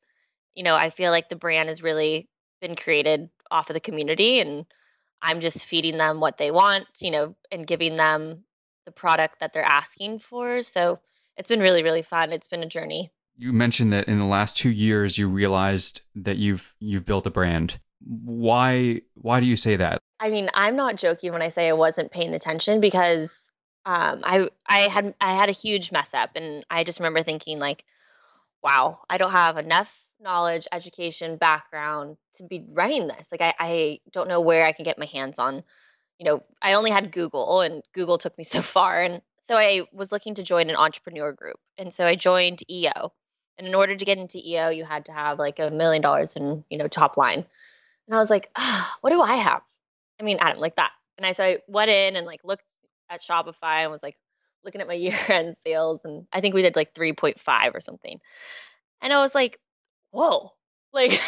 you 0.54 0.62
know, 0.62 0.76
I 0.76 0.90
feel 0.90 1.10
like 1.10 1.28
the 1.28 1.36
brand 1.36 1.68
has 1.68 1.82
really 1.82 2.28
been 2.60 2.76
created 2.76 3.28
off 3.50 3.68
of 3.68 3.74
the 3.74 3.80
community 3.80 4.38
and 4.38 4.64
I'm 5.20 5.40
just 5.40 5.66
feeding 5.66 5.98
them 5.98 6.20
what 6.20 6.38
they 6.38 6.52
want, 6.52 6.86
you 7.00 7.10
know, 7.10 7.34
and 7.50 7.66
giving 7.66 7.96
them 7.96 8.44
the 8.86 8.92
product 8.92 9.40
that 9.40 9.52
they're 9.52 9.64
asking 9.64 10.20
for. 10.20 10.62
So 10.62 11.00
it's 11.36 11.48
been 11.48 11.60
really, 11.60 11.82
really 11.82 12.02
fun. 12.02 12.32
It's 12.32 12.46
been 12.46 12.62
a 12.62 12.66
journey. 12.68 13.10
You 13.36 13.52
mentioned 13.52 13.92
that 13.92 14.06
in 14.06 14.18
the 14.18 14.24
last 14.24 14.56
two 14.56 14.70
years 14.70 15.18
you 15.18 15.28
realized 15.28 16.02
that 16.14 16.36
you've 16.36 16.74
you've 16.78 17.04
built 17.04 17.26
a 17.26 17.30
brand 17.30 17.80
why 18.00 19.02
why 19.14 19.40
do 19.40 19.46
you 19.46 19.56
say 19.56 19.76
that? 19.76 19.98
I 20.20 20.30
mean, 20.30 20.48
I'm 20.54 20.76
not 20.76 20.96
joking 20.96 21.32
when 21.32 21.42
I 21.42 21.48
say 21.48 21.68
I 21.68 21.72
wasn't 21.72 22.10
paying 22.10 22.34
attention 22.34 22.80
because 22.80 23.50
um, 23.84 24.20
I 24.24 24.48
I 24.66 24.80
had 24.80 25.14
I 25.20 25.34
had 25.34 25.48
a 25.48 25.52
huge 25.52 25.92
mess 25.92 26.14
up, 26.14 26.30
and 26.34 26.64
I 26.70 26.84
just 26.84 27.00
remember 27.00 27.22
thinking 27.22 27.58
like, 27.58 27.84
wow, 28.62 29.00
I 29.08 29.18
don't 29.18 29.32
have 29.32 29.58
enough 29.58 29.94
knowledge, 30.20 30.66
education, 30.72 31.36
background 31.36 32.16
to 32.34 32.42
be 32.42 32.64
running 32.68 33.06
this. 33.06 33.28
Like, 33.30 33.40
I 33.42 33.54
I 33.58 34.00
don't 34.12 34.28
know 34.28 34.40
where 34.40 34.66
I 34.66 34.72
can 34.72 34.84
get 34.84 34.98
my 34.98 35.06
hands 35.06 35.38
on. 35.38 35.62
You 36.18 36.26
know, 36.26 36.42
I 36.60 36.74
only 36.74 36.90
had 36.90 37.12
Google, 37.12 37.60
and 37.60 37.82
Google 37.94 38.18
took 38.18 38.36
me 38.38 38.44
so 38.44 38.62
far, 38.62 39.02
and 39.02 39.22
so 39.42 39.56
I 39.56 39.82
was 39.92 40.12
looking 40.12 40.34
to 40.36 40.42
join 40.42 40.70
an 40.70 40.76
entrepreneur 40.76 41.32
group, 41.32 41.58
and 41.78 41.92
so 41.92 42.06
I 42.06 42.14
joined 42.16 42.62
EO, 42.70 43.12
And 43.58 43.66
in 43.66 43.74
order 43.74 43.96
to 43.96 44.04
get 44.04 44.18
into 44.18 44.38
EO, 44.38 44.68
you 44.70 44.84
had 44.84 45.06
to 45.06 45.12
have 45.12 45.38
like 45.38 45.58
a 45.58 45.70
million 45.70 46.02
dollars 46.02 46.34
in, 46.36 46.64
you 46.70 46.78
know, 46.78 46.88
top 46.88 47.16
line. 47.16 47.44
And 48.06 48.14
I 48.14 48.18
was 48.18 48.30
like, 48.30 48.50
ah, 48.56 48.96
what 49.00 49.10
do 49.10 49.20
I 49.20 49.36
have? 49.36 49.62
I 50.20 50.24
mean, 50.24 50.38
Adam, 50.40 50.58
like 50.58 50.76
that. 50.76 50.92
And 51.16 51.26
I 51.26 51.32
so 51.32 51.44
I 51.44 51.58
went 51.68 51.90
in 51.90 52.16
and 52.16 52.26
like 52.26 52.40
looked 52.44 52.64
at 53.10 53.20
Shopify 53.22 53.82
and 53.82 53.90
was 53.90 54.02
like 54.02 54.16
looking 54.64 54.80
at 54.80 54.88
my 54.88 54.94
year 54.94 55.18
end 55.28 55.56
sales. 55.56 56.04
And 56.04 56.26
I 56.32 56.40
think 56.40 56.54
we 56.54 56.62
did 56.62 56.76
like 56.76 56.94
3.5 56.94 57.74
or 57.74 57.80
something. 57.80 58.18
And 59.00 59.12
I 59.12 59.20
was 59.20 59.34
like, 59.34 59.58
whoa, 60.10 60.52
like, 60.92 61.20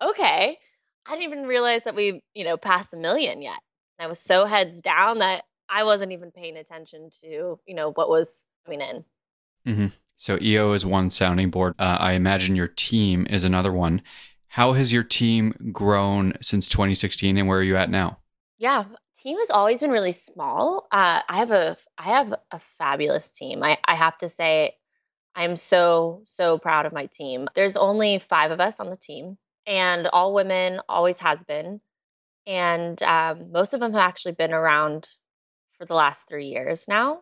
okay. 0.00 0.58
I 1.06 1.10
didn't 1.10 1.24
even 1.32 1.46
realize 1.46 1.82
that 1.84 1.96
we, 1.96 2.22
you 2.34 2.44
know, 2.44 2.56
passed 2.56 2.94
a 2.94 2.96
million 2.96 3.42
yet. 3.42 3.58
And 3.98 4.06
I 4.06 4.08
was 4.08 4.20
so 4.20 4.44
heads 4.44 4.80
down 4.80 5.18
that 5.18 5.44
I 5.68 5.84
wasn't 5.84 6.12
even 6.12 6.30
paying 6.30 6.56
attention 6.56 7.10
to, 7.22 7.58
you 7.66 7.74
know, 7.74 7.92
what 7.92 8.08
was 8.08 8.44
coming 8.64 8.80
in. 8.80 9.04
Mm-hmm. 9.66 9.86
So 10.16 10.38
EO 10.40 10.72
is 10.72 10.86
one 10.86 11.10
sounding 11.10 11.50
board. 11.50 11.74
Uh, 11.78 11.96
I 11.98 12.12
imagine 12.12 12.54
your 12.54 12.68
team 12.68 13.26
is 13.28 13.42
another 13.42 13.72
one. 13.72 14.02
How 14.48 14.74
has 14.74 14.92
your 14.92 15.02
team 15.02 15.72
grown 15.72 16.34
since 16.40 16.68
2016, 16.68 17.38
and 17.38 17.48
where 17.48 17.58
are 17.58 17.62
you 17.62 17.76
at 17.76 17.90
now? 17.90 18.18
Yeah, 18.58 18.84
team 19.22 19.38
has 19.38 19.50
always 19.50 19.80
been 19.80 19.90
really 19.90 20.12
small. 20.12 20.86
Uh, 20.90 21.20
I 21.28 21.38
have 21.38 21.50
a 21.50 21.76
I 21.96 22.02
have 22.04 22.34
a 22.50 22.58
fabulous 22.78 23.30
team. 23.30 23.62
I, 23.62 23.78
I 23.84 23.94
have 23.94 24.18
to 24.18 24.28
say, 24.28 24.74
I'm 25.34 25.56
so 25.56 26.22
so 26.24 26.58
proud 26.58 26.86
of 26.86 26.92
my 26.92 27.06
team. 27.06 27.48
There's 27.54 27.76
only 27.76 28.18
five 28.18 28.50
of 28.50 28.60
us 28.60 28.80
on 28.80 28.90
the 28.90 28.96
team, 28.96 29.38
and 29.66 30.06
all 30.06 30.34
women, 30.34 30.80
always 30.88 31.20
has 31.20 31.44
been, 31.44 31.80
and 32.46 33.02
um, 33.02 33.52
most 33.52 33.74
of 33.74 33.80
them 33.80 33.92
have 33.92 34.02
actually 34.02 34.32
been 34.32 34.52
around 34.52 35.08
for 35.78 35.86
the 35.86 35.94
last 35.94 36.28
three 36.28 36.46
years 36.46 36.86
now. 36.88 37.20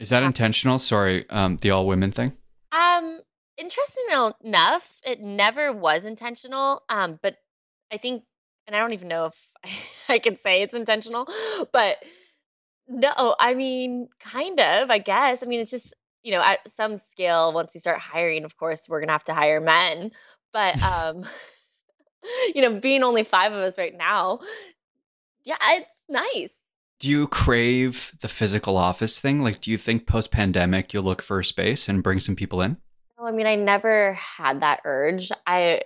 Is 0.00 0.10
that 0.10 0.22
intentional? 0.22 0.78
Sorry, 0.78 1.28
um, 1.30 1.56
the 1.58 1.70
all 1.70 1.86
women 1.86 2.12
thing. 2.12 2.32
Um, 2.72 3.20
interesting 3.56 4.04
enough, 4.44 5.00
it 5.04 5.20
never 5.20 5.72
was 5.72 6.04
intentional. 6.04 6.82
Um, 6.88 7.18
but 7.22 7.36
I 7.92 7.98
think, 7.98 8.24
and 8.66 8.74
I 8.74 8.78
don't 8.78 8.92
even 8.92 9.08
know 9.08 9.26
if 9.26 9.50
I, 9.64 9.70
I 10.14 10.18
can 10.18 10.36
say 10.36 10.62
it's 10.62 10.74
intentional, 10.74 11.28
but 11.72 11.98
no, 12.88 13.34
I 13.38 13.54
mean, 13.54 14.08
kind 14.20 14.60
of, 14.60 14.90
I 14.90 14.98
guess. 14.98 15.42
I 15.42 15.46
mean, 15.46 15.60
it's 15.60 15.70
just 15.70 15.94
you 16.22 16.32
know, 16.32 16.40
at 16.42 16.66
some 16.68 16.96
scale, 16.96 17.52
once 17.52 17.74
you 17.74 17.80
start 17.80 17.98
hiring, 17.98 18.44
of 18.44 18.56
course, 18.56 18.88
we're 18.88 19.00
gonna 19.00 19.12
have 19.12 19.24
to 19.24 19.34
hire 19.34 19.60
men. 19.60 20.10
But 20.52 20.82
um, 20.82 21.24
you 22.54 22.62
know, 22.62 22.80
being 22.80 23.02
only 23.02 23.24
five 23.24 23.52
of 23.52 23.58
us 23.58 23.78
right 23.78 23.96
now, 23.96 24.40
yeah, 25.44 25.56
it's 25.60 26.00
nice 26.08 26.52
do 27.04 27.10
you 27.10 27.26
crave 27.26 28.12
the 28.22 28.28
physical 28.28 28.78
office 28.78 29.20
thing? 29.20 29.42
Like, 29.42 29.60
do 29.60 29.70
you 29.70 29.76
think 29.76 30.06
post 30.06 30.30
pandemic 30.30 30.94
you'll 30.94 31.02
look 31.02 31.20
for 31.20 31.38
a 31.38 31.44
space 31.44 31.86
and 31.86 32.02
bring 32.02 32.18
some 32.18 32.34
people 32.34 32.62
in? 32.62 32.78
No, 33.18 33.26
I 33.26 33.30
mean, 33.30 33.46
I 33.46 33.56
never 33.56 34.14
had 34.14 34.62
that 34.62 34.80
urge. 34.86 35.30
I, 35.46 35.82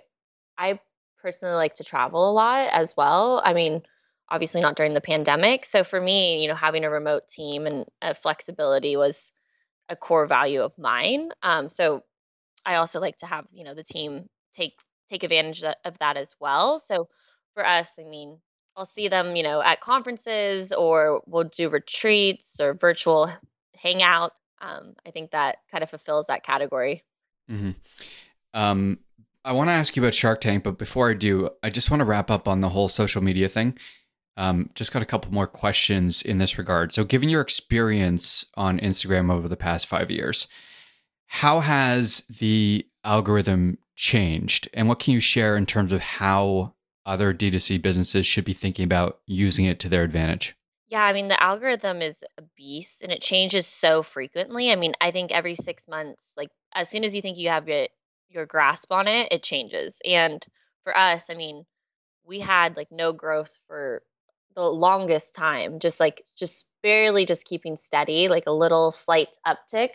I 0.57 0.79
personally 1.21 1.55
like 1.55 1.75
to 1.75 1.83
travel 1.83 2.29
a 2.29 2.33
lot 2.33 2.69
as 2.71 2.95
well. 2.95 3.41
I 3.43 3.53
mean, 3.53 3.81
obviously 4.29 4.61
not 4.61 4.75
during 4.75 4.93
the 4.93 5.01
pandemic. 5.01 5.65
So 5.65 5.83
for 5.83 5.99
me, 5.99 6.41
you 6.41 6.47
know, 6.47 6.55
having 6.55 6.85
a 6.85 6.89
remote 6.89 7.27
team 7.27 7.65
and 7.65 7.85
flexibility 8.17 8.95
was 8.95 9.31
a 9.89 9.95
core 9.95 10.27
value 10.27 10.61
of 10.61 10.77
mine. 10.77 11.31
Um, 11.41 11.69
so 11.69 12.03
I 12.65 12.75
also 12.75 12.99
like 12.99 13.17
to 13.17 13.25
have, 13.25 13.47
you 13.51 13.63
know, 13.63 13.73
the 13.73 13.83
team 13.83 14.29
take 14.53 14.73
take 15.09 15.23
advantage 15.23 15.63
of 15.63 15.97
that 15.99 16.17
as 16.17 16.35
well. 16.39 16.77
So 16.77 17.09
for 17.55 17.65
us, 17.65 17.97
I 17.99 18.03
mean, 18.03 18.37
I'll 18.77 18.85
see 18.85 19.07
them, 19.07 19.35
you 19.35 19.43
know, 19.43 19.61
at 19.61 19.81
conferences 19.81 20.71
or 20.71 21.23
we'll 21.25 21.45
do 21.45 21.69
retreats 21.69 22.61
or 22.61 22.75
virtual 22.75 23.31
hangout. 23.75 24.33
Um, 24.61 24.93
I 25.05 25.11
think 25.11 25.31
that 25.31 25.57
kind 25.71 25.83
of 25.83 25.89
fulfills 25.89 26.27
that 26.27 26.43
category. 26.43 27.03
Mm-hmm. 27.49 27.71
Um, 28.53 28.99
I 29.45 29.53
want 29.53 29.69
to 29.69 29.73
ask 29.73 29.95
you 29.95 30.03
about 30.03 30.13
Shark 30.13 30.41
Tank, 30.41 30.63
but 30.63 30.77
before 30.77 31.09
I 31.09 31.13
do, 31.13 31.49
I 31.63 31.69
just 31.69 31.89
want 31.89 32.01
to 32.01 32.05
wrap 32.05 32.29
up 32.29 32.47
on 32.47 32.61
the 32.61 32.69
whole 32.69 32.89
social 32.89 33.23
media 33.23 33.47
thing. 33.47 33.77
Um, 34.35 34.69
just 34.75 34.93
got 34.93 35.01
a 35.01 35.05
couple 35.05 35.33
more 35.33 35.47
questions 35.47 36.21
in 36.21 36.37
this 36.37 36.57
regard. 36.57 36.93
So, 36.93 37.03
given 37.03 37.29
your 37.29 37.41
experience 37.41 38.45
on 38.55 38.79
Instagram 38.79 39.31
over 39.31 39.47
the 39.47 39.57
past 39.57 39.87
five 39.87 40.11
years, 40.11 40.47
how 41.27 41.59
has 41.59 42.23
the 42.29 42.87
algorithm 43.03 43.77
changed? 43.95 44.69
And 44.73 44.87
what 44.87 44.99
can 44.99 45.13
you 45.13 45.19
share 45.19 45.57
in 45.57 45.65
terms 45.65 45.91
of 45.91 46.01
how 46.01 46.73
other 47.05 47.33
D2C 47.33 47.81
businesses 47.81 48.25
should 48.25 48.45
be 48.45 48.53
thinking 48.53 48.85
about 48.85 49.19
using 49.25 49.65
it 49.65 49.79
to 49.81 49.89
their 49.89 50.03
advantage? 50.03 50.55
Yeah, 50.87 51.03
I 51.03 51.13
mean, 51.13 51.27
the 51.27 51.41
algorithm 51.41 52.01
is 52.01 52.23
a 52.37 52.43
beast 52.57 53.03
and 53.03 53.11
it 53.11 53.21
changes 53.21 53.67
so 53.67 54.01
frequently. 54.01 54.71
I 54.71 54.75
mean, 54.75 54.93
I 54.99 55.11
think 55.11 55.31
every 55.31 55.55
six 55.55 55.87
months, 55.87 56.33
like 56.35 56.49
as 56.73 56.89
soon 56.89 57.03
as 57.03 57.13
you 57.13 57.21
think 57.21 57.37
you 57.37 57.49
have 57.49 57.69
it, 57.69 57.91
your 58.29 58.45
grasp 58.45 58.91
on 58.91 59.07
it, 59.07 59.29
it 59.31 59.43
changes. 59.43 60.01
And 60.05 60.45
for 60.83 60.97
us, 60.97 61.29
I 61.29 61.33
mean, 61.33 61.65
we 62.25 62.39
had 62.39 62.77
like 62.77 62.91
no 62.91 63.11
growth 63.11 63.55
for 63.67 64.03
the 64.55 64.61
longest 64.63 65.35
time, 65.35 65.79
just 65.79 65.99
like 65.99 66.23
just 66.37 66.65
barely 66.83 67.25
just 67.25 67.45
keeping 67.45 67.75
steady, 67.75 68.27
like 68.27 68.45
a 68.47 68.51
little 68.51 68.91
slight 68.91 69.29
uptick. 69.45 69.89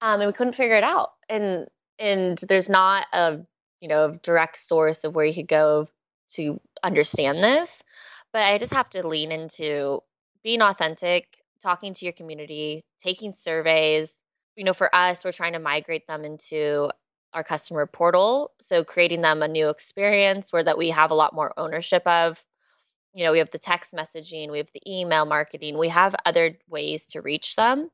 Um, 0.00 0.20
and 0.20 0.26
we 0.26 0.32
couldn't 0.32 0.54
figure 0.54 0.76
it 0.76 0.84
out. 0.84 1.10
And 1.28 1.66
and 1.98 2.38
there's 2.38 2.68
not 2.68 3.06
a 3.12 3.40
you 3.80 3.88
know 3.88 4.18
direct 4.22 4.58
source 4.58 5.04
of 5.04 5.14
where 5.14 5.24
you 5.24 5.34
could 5.34 5.48
go 5.48 5.88
to 6.32 6.60
understand 6.82 7.38
this. 7.38 7.82
But 8.32 8.50
I 8.50 8.58
just 8.58 8.74
have 8.74 8.90
to 8.90 9.06
lean 9.06 9.30
into 9.32 10.00
being 10.42 10.60
authentic, 10.60 11.26
talking 11.62 11.94
to 11.94 12.04
your 12.04 12.12
community, 12.12 12.84
taking 13.02 13.32
surveys. 13.32 14.22
You 14.56 14.64
know, 14.64 14.74
for 14.74 14.94
us, 14.94 15.24
we're 15.24 15.32
trying 15.32 15.54
to 15.54 15.58
migrate 15.58 16.06
them 16.06 16.24
into 16.24 16.90
our 17.34 17.44
customer 17.44 17.86
portal. 17.86 18.52
So 18.60 18.84
creating 18.84 19.20
them 19.20 19.42
a 19.42 19.48
new 19.48 19.68
experience 19.68 20.52
where 20.52 20.62
that 20.62 20.78
we 20.78 20.90
have 20.90 21.10
a 21.10 21.14
lot 21.14 21.34
more 21.34 21.52
ownership 21.56 22.06
of. 22.06 22.42
You 23.12 23.24
know, 23.24 23.32
we 23.32 23.38
have 23.38 23.50
the 23.50 23.58
text 23.58 23.92
messaging, 23.92 24.50
we 24.50 24.58
have 24.58 24.70
the 24.72 24.82
email 24.90 25.24
marketing, 25.24 25.78
we 25.78 25.88
have 25.88 26.16
other 26.24 26.58
ways 26.68 27.06
to 27.08 27.20
reach 27.20 27.54
them. 27.54 27.88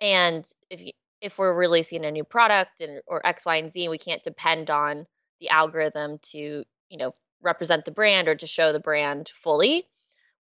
And 0.00 0.44
if 0.68 0.80
you, 0.80 0.92
if 1.20 1.38
we're 1.38 1.54
releasing 1.54 2.04
a 2.04 2.10
new 2.10 2.24
product 2.24 2.80
and 2.80 3.00
or 3.06 3.26
X, 3.26 3.44
Y, 3.46 3.56
and 3.56 3.70
Z, 3.70 3.88
we 3.88 3.98
can't 3.98 4.22
depend 4.22 4.70
on 4.70 5.06
the 5.40 5.50
algorithm 5.50 6.18
to, 6.30 6.38
you 6.38 6.98
know, 6.98 7.14
represent 7.42 7.84
the 7.84 7.90
brand 7.90 8.28
or 8.28 8.34
to 8.34 8.46
show 8.46 8.72
the 8.72 8.80
brand 8.80 9.30
fully, 9.34 9.84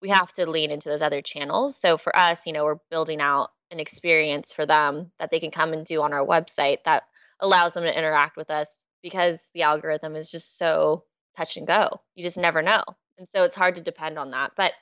we 0.01 0.09
have 0.09 0.31
to 0.33 0.49
lean 0.49 0.71
into 0.71 0.89
those 0.89 1.01
other 1.01 1.21
channels. 1.21 1.75
So 1.75 1.97
for 1.97 2.15
us, 2.15 2.47
you 2.47 2.53
know, 2.53 2.65
we're 2.65 2.79
building 2.89 3.21
out 3.21 3.49
an 3.71 3.79
experience 3.79 4.53
for 4.53 4.65
them 4.65 5.11
that 5.19 5.31
they 5.31 5.39
can 5.39 5.51
come 5.51 5.73
and 5.73 5.85
do 5.85 6.01
on 6.01 6.13
our 6.13 6.25
website 6.25 6.83
that 6.85 7.03
allows 7.39 7.73
them 7.73 7.83
to 7.83 7.97
interact 7.97 8.37
with 8.37 8.49
us 8.49 8.83
because 9.01 9.49
the 9.53 9.63
algorithm 9.63 10.15
is 10.15 10.31
just 10.31 10.57
so 10.57 11.03
touch 11.35 11.57
and 11.57 11.67
go. 11.67 12.01
You 12.15 12.23
just 12.23 12.37
never 12.37 12.61
know. 12.61 12.83
And 13.17 13.27
so 13.27 13.43
it's 13.43 13.55
hard 13.55 13.75
to 13.75 13.81
depend 13.81 14.17
on 14.17 14.31
that. 14.31 14.51
But 14.55 14.73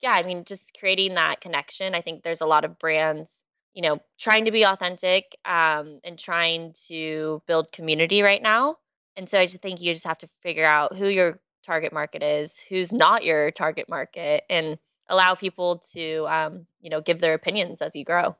yeah, 0.00 0.12
I 0.12 0.22
mean, 0.22 0.44
just 0.44 0.76
creating 0.78 1.14
that 1.14 1.40
connection. 1.40 1.94
I 1.94 2.00
think 2.00 2.22
there's 2.22 2.40
a 2.40 2.46
lot 2.46 2.64
of 2.64 2.78
brands, 2.78 3.44
you 3.74 3.82
know, 3.82 4.00
trying 4.18 4.46
to 4.46 4.50
be 4.50 4.64
authentic 4.64 5.36
um, 5.44 6.00
and 6.04 6.18
trying 6.18 6.74
to 6.88 7.42
build 7.46 7.72
community 7.72 8.22
right 8.22 8.42
now. 8.42 8.76
And 9.16 9.28
so 9.28 9.38
I 9.38 9.46
just 9.46 9.62
think 9.62 9.80
you 9.80 9.92
just 9.92 10.06
have 10.06 10.18
to 10.18 10.28
figure 10.42 10.66
out 10.66 10.96
who 10.96 11.06
your 11.06 11.38
target 11.64 11.92
market 11.92 12.22
is, 12.22 12.58
who's 12.58 12.92
not 12.92 13.24
your 13.24 13.50
target 13.50 13.88
market, 13.88 14.44
and 14.50 14.78
allow 15.08 15.34
people 15.34 15.82
to, 15.92 16.26
um, 16.28 16.66
you 16.80 16.90
know, 16.90 17.00
give 17.00 17.20
their 17.20 17.34
opinions 17.34 17.82
as 17.82 17.94
you 17.94 18.04
grow. 18.04 18.36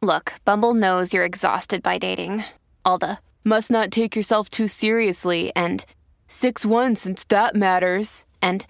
Look, 0.00 0.34
Bumble 0.44 0.74
knows 0.74 1.12
you're 1.12 1.24
exhausted 1.24 1.82
by 1.82 1.98
dating. 1.98 2.44
All 2.88 2.96
the 2.96 3.18
must 3.44 3.70
not 3.70 3.90
take 3.90 4.16
yourself 4.16 4.48
too 4.48 4.66
seriously 4.66 5.52
and 5.54 5.84
6 6.26 6.64
1 6.64 6.96
since 6.96 7.22
that 7.24 7.54
matters. 7.54 8.24
And 8.40 8.64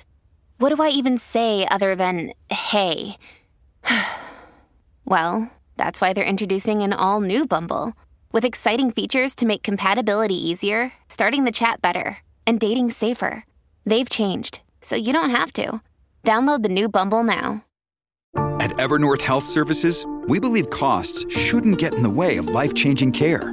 what 0.56 0.74
do 0.74 0.82
I 0.82 0.88
even 0.88 1.18
say 1.18 1.64
other 1.70 1.94
than 1.94 2.32
hey? 2.50 3.16
well, 5.04 5.52
that's 5.76 6.00
why 6.00 6.12
they're 6.12 6.24
introducing 6.24 6.82
an 6.82 6.92
all 6.92 7.20
new 7.20 7.46
Bumble 7.46 7.92
with 8.32 8.44
exciting 8.44 8.90
features 8.90 9.36
to 9.36 9.46
make 9.46 9.62
compatibility 9.62 10.34
easier, 10.34 10.92
starting 11.08 11.44
the 11.44 11.52
chat 11.52 11.80
better, 11.80 12.18
and 12.44 12.58
dating 12.58 12.90
safer. 12.90 13.44
They've 13.86 14.10
changed, 14.10 14.62
so 14.80 14.96
you 14.96 15.12
don't 15.12 15.30
have 15.30 15.52
to. 15.52 15.80
Download 16.24 16.64
the 16.64 16.74
new 16.80 16.88
Bumble 16.88 17.22
now. 17.22 17.62
At 18.60 18.72
Evernorth 18.72 19.20
Health 19.20 19.44
Services, 19.44 20.04
we 20.26 20.40
believe 20.40 20.70
costs 20.70 21.24
shouldn't 21.34 21.78
get 21.78 21.94
in 21.94 22.02
the 22.02 22.10
way 22.10 22.36
of 22.38 22.48
life 22.48 22.74
changing 22.74 23.12
care, 23.12 23.52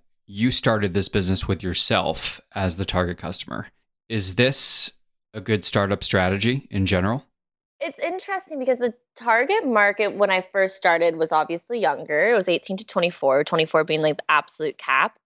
you 0.31 0.49
started 0.49 0.93
this 0.93 1.09
business 1.09 1.45
with 1.45 1.61
yourself 1.61 2.39
as 2.55 2.77
the 2.77 2.85
target 2.85 3.17
customer. 3.17 3.67
Is 4.07 4.35
this 4.35 4.93
a 5.33 5.41
good 5.41 5.65
startup 5.65 6.05
strategy 6.05 6.69
in 6.71 6.85
general? 6.85 7.25
It's 7.81 7.99
interesting 7.99 8.57
because 8.57 8.79
the 8.79 8.93
target 9.17 9.65
market 9.65 10.15
when 10.15 10.29
I 10.29 10.45
first 10.53 10.77
started 10.77 11.17
was 11.17 11.33
obviously 11.33 11.79
younger. 11.79 12.27
It 12.27 12.35
was 12.35 12.47
18 12.47 12.77
to 12.77 12.85
24, 12.85 13.43
24 13.43 13.83
being 13.83 14.01
like 14.01 14.17
the 14.17 14.23
absolute 14.29 14.77
cap. 14.77 15.19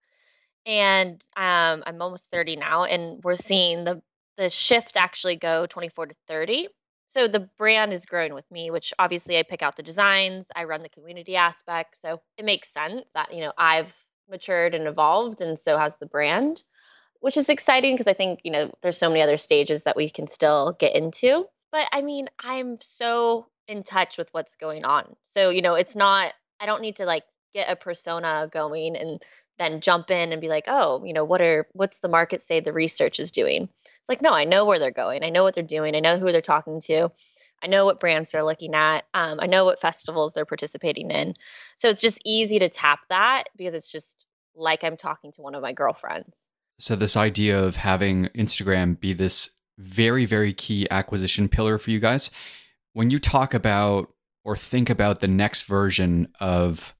And 0.65 1.23
um, 1.37 1.83
I'm 1.85 2.01
almost 2.01 2.31
30 2.31 2.55
now, 2.55 2.85
and 2.85 3.23
we're 3.23 3.35
seeing 3.35 3.83
the 3.83 4.01
the 4.37 4.49
shift 4.49 4.97
actually 4.97 5.35
go 5.35 5.65
24 5.67 6.07
to 6.07 6.15
30. 6.27 6.67
So 7.07 7.27
the 7.27 7.47
brand 7.57 7.93
is 7.93 8.05
growing 8.07 8.33
with 8.33 8.49
me, 8.51 8.71
which 8.71 8.93
obviously 8.97 9.37
I 9.37 9.43
pick 9.43 9.61
out 9.61 9.77
the 9.77 9.83
designs, 9.83 10.49
I 10.53 10.63
run 10.63 10.81
the 10.81 10.89
community 10.89 11.35
aspect, 11.35 11.97
so 11.97 12.21
it 12.37 12.43
makes 12.43 12.73
sense 12.73 13.03
that 13.13 13.33
you 13.33 13.41
know 13.41 13.53
I've 13.55 13.93
matured 14.29 14.75
and 14.75 14.87
evolved, 14.87 15.41
and 15.41 15.57
so 15.57 15.77
has 15.77 15.97
the 15.97 16.05
brand, 16.05 16.63
which 17.19 17.37
is 17.37 17.49
exciting 17.49 17.93
because 17.93 18.07
I 18.07 18.13
think 18.13 18.41
you 18.43 18.51
know 18.51 18.71
there's 18.81 18.97
so 18.97 19.09
many 19.09 19.21
other 19.21 19.37
stages 19.37 19.83
that 19.83 19.95
we 19.95 20.09
can 20.09 20.27
still 20.27 20.71
get 20.71 20.95
into. 20.95 21.47
But 21.71 21.87
I 21.91 22.01
mean, 22.01 22.29
I'm 22.41 22.77
so 22.81 23.47
in 23.67 23.83
touch 23.83 24.17
with 24.17 24.29
what's 24.31 24.55
going 24.55 24.85
on. 24.85 25.15
So, 25.23 25.49
you 25.49 25.61
know, 25.61 25.75
it's 25.75 25.95
not, 25.95 26.33
I 26.59 26.65
don't 26.65 26.81
need 26.81 26.97
to 26.97 27.05
like 27.05 27.23
get 27.53 27.69
a 27.69 27.75
persona 27.75 28.47
going 28.51 28.95
and 28.95 29.21
then 29.57 29.81
jump 29.81 30.11
in 30.11 30.31
and 30.31 30.41
be 30.41 30.49
like, 30.49 30.65
oh, 30.67 31.03
you 31.05 31.13
know, 31.13 31.23
what 31.23 31.41
are, 31.41 31.67
what's 31.73 31.99
the 31.99 32.09
market 32.09 32.41
say 32.41 32.59
the 32.59 32.73
research 32.73 33.19
is 33.19 33.31
doing? 33.31 33.63
It's 33.63 34.09
like, 34.09 34.21
no, 34.21 34.31
I 34.31 34.43
know 34.43 34.65
where 34.65 34.79
they're 34.79 34.91
going. 34.91 35.23
I 35.23 35.29
know 35.29 35.43
what 35.43 35.55
they're 35.55 35.63
doing. 35.63 35.95
I 35.95 35.99
know 35.99 36.17
who 36.17 36.31
they're 36.31 36.41
talking 36.41 36.81
to. 36.81 37.11
I 37.63 37.67
know 37.67 37.85
what 37.85 37.99
brands 37.99 38.31
they're 38.31 38.43
looking 38.43 38.75
at. 38.75 39.05
Um, 39.13 39.39
I 39.39 39.47
know 39.47 39.65
what 39.65 39.81
festivals 39.81 40.33
they're 40.33 40.45
participating 40.45 41.09
in. 41.09 41.33
So 41.75 41.89
it's 41.89 42.01
just 42.01 42.19
easy 42.23 42.59
to 42.59 42.69
tap 42.69 42.99
that 43.09 43.45
because 43.55 43.73
it's 43.73 43.91
just 43.91 44.25
like 44.55 44.83
I'm 44.83 44.97
talking 44.97 45.31
to 45.33 45.41
one 45.41 45.55
of 45.55 45.61
my 45.61 45.73
girlfriends. 45.73 46.47
So, 46.77 46.95
this 46.95 47.15
idea 47.15 47.61
of 47.61 47.77
having 47.77 48.25
Instagram 48.35 48.99
be 48.99 49.13
this 49.13 49.51
very, 49.77 50.25
very 50.25 50.53
key 50.53 50.87
acquisition 50.91 51.47
pillar 51.47 51.77
for 51.77 51.91
you 51.91 51.99
guys. 51.99 52.31
When 52.93 53.09
you 53.09 53.19
talk 53.19 53.53
about 53.53 54.13
or 54.43 54.55
think 54.55 54.89
about 54.89 55.21
the 55.21 55.27
next 55.27 55.63
version 55.63 56.27
of 56.39 56.93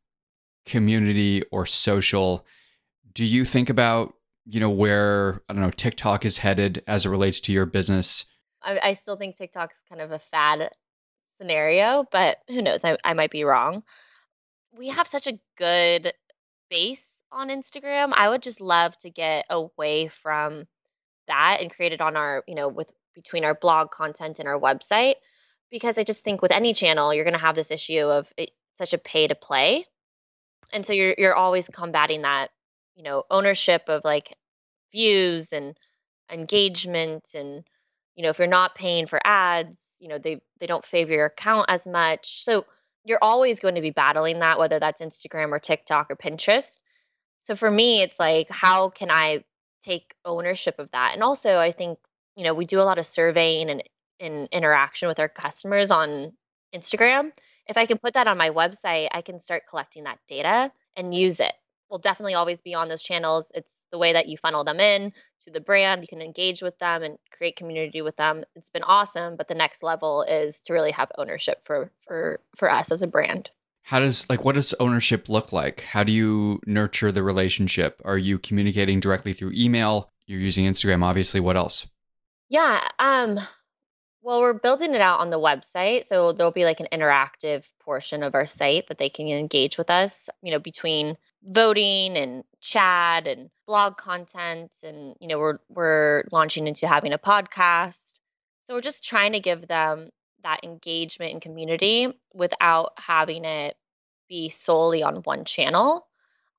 community 0.65 1.43
or 1.51 1.65
social, 1.65 2.45
do 3.13 3.25
you 3.25 3.45
think 3.45 3.69
about, 3.69 4.15
you 4.45 4.59
know, 4.59 4.69
where, 4.69 5.41
I 5.47 5.53
don't 5.53 5.61
know, 5.61 5.71
TikTok 5.71 6.25
is 6.25 6.39
headed 6.39 6.83
as 6.87 7.05
it 7.05 7.09
relates 7.09 7.39
to 7.41 7.53
your 7.53 7.65
business? 7.65 8.25
I, 8.65 8.79
I 8.83 8.93
still 8.95 9.15
think 9.15 9.35
TikTok's 9.35 9.79
kind 9.87 10.01
of 10.01 10.11
a 10.11 10.19
fad 10.19 10.69
scenario, 11.37 12.05
but 12.11 12.37
who 12.47 12.61
knows? 12.61 12.83
I, 12.83 12.97
I 13.03 13.13
might 13.13 13.31
be 13.31 13.43
wrong. 13.43 13.83
We 14.77 14.89
have 14.89 15.07
such 15.07 15.27
a 15.27 15.39
good 15.57 16.11
base 16.69 17.23
on 17.31 17.49
Instagram. 17.49 18.11
I 18.13 18.29
would 18.29 18.41
just 18.41 18.59
love 18.59 18.97
to 18.99 19.09
get 19.09 19.45
away 19.49 20.07
from 20.07 20.65
that 21.27 21.59
and 21.61 21.73
create 21.73 21.93
it 21.93 22.01
on 22.01 22.17
our, 22.17 22.43
you 22.47 22.55
know, 22.55 22.67
with 22.67 22.91
between 23.13 23.45
our 23.45 23.55
blog 23.55 23.91
content 23.91 24.39
and 24.39 24.47
our 24.47 24.59
website 24.59 25.15
because 25.71 25.97
I 25.97 26.03
just 26.03 26.23
think 26.23 26.41
with 26.41 26.51
any 26.51 26.73
channel 26.73 27.13
you're 27.13 27.23
going 27.23 27.33
to 27.33 27.39
have 27.39 27.55
this 27.55 27.71
issue 27.71 28.01
of 28.01 28.31
it, 28.37 28.51
such 28.75 28.93
a 28.93 28.97
pay 28.97 29.27
to 29.27 29.35
play. 29.35 29.85
And 30.73 30.85
so 30.85 30.93
you're 30.93 31.15
you're 31.17 31.35
always 31.35 31.69
combating 31.69 32.23
that, 32.23 32.49
you 32.95 33.03
know, 33.03 33.23
ownership 33.29 33.83
of 33.87 34.03
like 34.03 34.35
views 34.91 35.53
and 35.53 35.77
engagement 36.31 37.29
and 37.33 37.63
you 38.15 38.23
know, 38.23 38.29
if 38.29 38.39
you're 38.39 38.47
not 38.47 38.75
paying 38.75 39.07
for 39.07 39.19
ads, 39.23 39.97
you 39.99 40.07
know, 40.07 40.17
they 40.17 40.41
they 40.59 40.67
don't 40.67 40.85
favor 40.85 41.13
your 41.13 41.25
account 41.25 41.65
as 41.69 41.85
much. 41.87 42.43
So 42.43 42.65
you're 43.03 43.19
always 43.21 43.59
going 43.59 43.75
to 43.75 43.81
be 43.81 43.91
battling 43.91 44.39
that 44.39 44.57
whether 44.57 44.79
that's 44.79 45.01
Instagram 45.01 45.51
or 45.51 45.59
TikTok 45.59 46.09
or 46.09 46.15
Pinterest. 46.15 46.79
So 47.39 47.55
for 47.55 47.69
me, 47.69 48.01
it's 48.01 48.19
like 48.19 48.49
how 48.49 48.89
can 48.89 49.11
I 49.11 49.43
take 49.85 50.15
ownership 50.25 50.79
of 50.79 50.91
that. 50.91 51.11
And 51.13 51.23
also, 51.23 51.57
I 51.57 51.71
think, 51.71 51.99
you 52.35 52.43
know, 52.43 52.53
we 52.53 52.65
do 52.65 52.79
a 52.79 52.83
lot 52.83 52.97
of 52.97 53.05
surveying 53.05 53.69
and, 53.69 53.83
and 54.19 54.47
interaction 54.51 55.07
with 55.07 55.19
our 55.19 55.29
customers 55.29 55.91
on 55.91 56.33
Instagram. 56.73 57.31
If 57.67 57.77
I 57.77 57.85
can 57.85 57.97
put 57.97 58.15
that 58.15 58.27
on 58.27 58.37
my 58.37 58.49
website, 58.49 59.09
I 59.11 59.21
can 59.21 59.39
start 59.39 59.63
collecting 59.69 60.05
that 60.05 60.19
data 60.27 60.71
and 60.95 61.13
use 61.13 61.39
it. 61.39 61.53
We'll 61.89 61.99
definitely 61.99 62.33
always 62.33 62.61
be 62.61 62.73
on 62.73 62.87
those 62.87 63.03
channels. 63.03 63.51
It's 63.55 63.85
the 63.91 63.97
way 63.97 64.13
that 64.13 64.27
you 64.27 64.37
funnel 64.37 64.63
them 64.63 64.79
in 64.79 65.13
to 65.43 65.51
the 65.51 65.59
brand. 65.59 66.01
You 66.01 66.07
can 66.07 66.21
engage 66.21 66.61
with 66.61 66.77
them 66.79 67.03
and 67.03 67.17
create 67.31 67.55
community 67.55 68.01
with 68.01 68.15
them. 68.15 68.43
It's 68.55 68.69
been 68.69 68.83
awesome, 68.83 69.35
but 69.35 69.47
the 69.47 69.55
next 69.55 69.83
level 69.83 70.23
is 70.23 70.59
to 70.61 70.73
really 70.73 70.91
have 70.91 71.11
ownership 71.17 71.63
for 71.63 71.91
for 72.07 72.39
for 72.55 72.69
us 72.69 72.91
as 72.91 73.01
a 73.01 73.07
brand 73.07 73.49
how 73.85 73.99
does 73.99 74.27
like 74.29 74.43
what 74.43 74.55
does 74.55 74.73
ownership 74.79 75.29
look 75.29 75.53
like 75.53 75.81
how 75.81 76.03
do 76.03 76.11
you 76.11 76.59
nurture 76.65 77.11
the 77.11 77.23
relationship 77.23 78.01
are 78.03 78.17
you 78.17 78.37
communicating 78.37 78.99
directly 78.99 79.31
through 79.31 79.51
email 79.55 80.11
you're 80.25 80.39
using 80.39 80.65
instagram 80.65 81.03
obviously 81.03 81.39
what 81.39 81.55
else 81.55 81.87
yeah 82.49 82.87
um 82.99 83.39
well 84.25 84.41
we're 84.41 84.53
building 84.53 84.93
it 84.93 85.01
out 85.01 85.19
on 85.19 85.29
the 85.29 85.39
website 85.39 86.03
so 86.05 86.31
there'll 86.31 86.51
be 86.51 86.65
like 86.65 86.79
an 86.79 86.87
interactive 86.91 87.63
portion 87.79 88.23
of 88.23 88.35
our 88.35 88.45
site 88.45 88.87
that 88.87 88.97
they 88.97 89.09
can 89.09 89.27
engage 89.27 89.77
with 89.77 89.89
us 89.89 90.29
you 90.41 90.51
know 90.51 90.59
between 90.59 91.15
voting 91.43 92.17
and 92.17 92.43
chat 92.59 93.27
and 93.27 93.49
blog 93.67 93.97
content 93.97 94.71
and 94.83 95.15
you 95.19 95.27
know 95.27 95.37
we're 95.37 95.59
we're 95.69 96.23
launching 96.31 96.67
into 96.67 96.87
having 96.87 97.13
a 97.13 97.19
podcast 97.19 98.13
so 98.65 98.73
we're 98.73 98.81
just 98.81 99.03
trying 99.03 99.33
to 99.33 99.39
give 99.39 99.67
them 99.67 100.09
that 100.43 100.63
engagement 100.63 101.33
and 101.33 101.41
community 101.41 102.07
without 102.33 102.93
having 102.97 103.45
it 103.45 103.75
be 104.27 104.49
solely 104.49 105.03
on 105.03 105.17
one 105.17 105.45
channel 105.45 106.07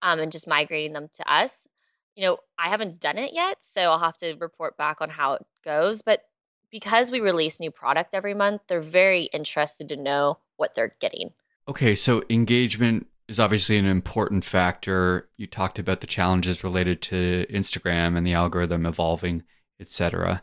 um, 0.02 0.20
and 0.20 0.32
just 0.32 0.46
migrating 0.46 0.92
them 0.92 1.08
to 1.14 1.32
us. 1.32 1.66
You 2.14 2.26
know, 2.26 2.38
I 2.58 2.68
haven't 2.68 3.00
done 3.00 3.18
it 3.18 3.32
yet, 3.32 3.58
so 3.60 3.82
I'll 3.82 3.98
have 3.98 4.16
to 4.18 4.36
report 4.36 4.76
back 4.76 5.00
on 5.00 5.10
how 5.10 5.34
it 5.34 5.46
goes. 5.64 6.02
But 6.02 6.22
because 6.70 7.10
we 7.10 7.20
release 7.20 7.60
new 7.60 7.70
product 7.70 8.14
every 8.14 8.34
month, 8.34 8.62
they're 8.66 8.80
very 8.80 9.24
interested 9.24 9.88
to 9.88 9.96
know 9.96 10.38
what 10.56 10.74
they're 10.74 10.92
getting. 11.00 11.30
Okay, 11.68 11.94
so 11.94 12.22
engagement 12.30 13.06
is 13.28 13.40
obviously 13.40 13.76
an 13.76 13.86
important 13.86 14.44
factor. 14.44 15.28
You 15.36 15.46
talked 15.46 15.78
about 15.78 16.00
the 16.00 16.06
challenges 16.06 16.62
related 16.62 17.02
to 17.02 17.46
Instagram 17.50 18.16
and 18.16 18.26
the 18.26 18.34
algorithm 18.34 18.86
evolving, 18.86 19.42
etc. 19.80 20.40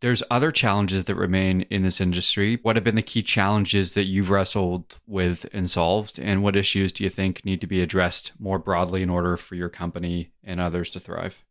There's 0.00 0.22
other 0.30 0.50
challenges 0.50 1.04
that 1.04 1.14
remain 1.14 1.62
in 1.62 1.82
this 1.82 2.00
industry. 2.00 2.58
What 2.62 2.76
have 2.76 2.84
been 2.84 2.94
the 2.94 3.02
key 3.02 3.22
challenges 3.22 3.92
that 3.92 4.04
you've 4.04 4.30
wrestled 4.30 4.98
with 5.06 5.46
and 5.52 5.68
solved? 5.68 6.18
And 6.18 6.42
what 6.42 6.56
issues 6.56 6.92
do 6.92 7.04
you 7.04 7.10
think 7.10 7.44
need 7.44 7.60
to 7.60 7.66
be 7.66 7.82
addressed 7.82 8.32
more 8.38 8.58
broadly 8.58 9.02
in 9.02 9.10
order 9.10 9.36
for 9.36 9.56
your 9.56 9.68
company 9.68 10.32
and 10.42 10.58
others 10.58 10.88
to 10.90 11.00
thrive? 11.00 11.44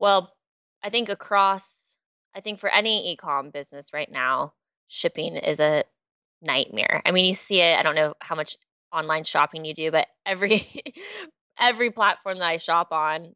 Well, 0.00 0.34
I 0.82 0.90
think 0.90 1.08
across, 1.08 1.85
I 2.36 2.40
think 2.40 2.60
for 2.60 2.68
any 2.68 3.12
e-com 3.12 3.48
business 3.48 3.94
right 3.94 4.10
now, 4.10 4.52
shipping 4.88 5.36
is 5.36 5.58
a 5.58 5.84
nightmare. 6.42 7.00
I 7.04 7.10
mean, 7.10 7.24
you 7.24 7.34
see 7.34 7.62
it. 7.62 7.78
I 7.78 7.82
don't 7.82 7.94
know 7.94 8.12
how 8.20 8.34
much 8.34 8.58
online 8.92 9.24
shopping 9.24 9.64
you 9.64 9.72
do, 9.72 9.90
but 9.90 10.06
every 10.26 10.68
every 11.60 11.90
platform 11.90 12.38
that 12.38 12.48
I 12.48 12.58
shop 12.58 12.92
on, 12.92 13.34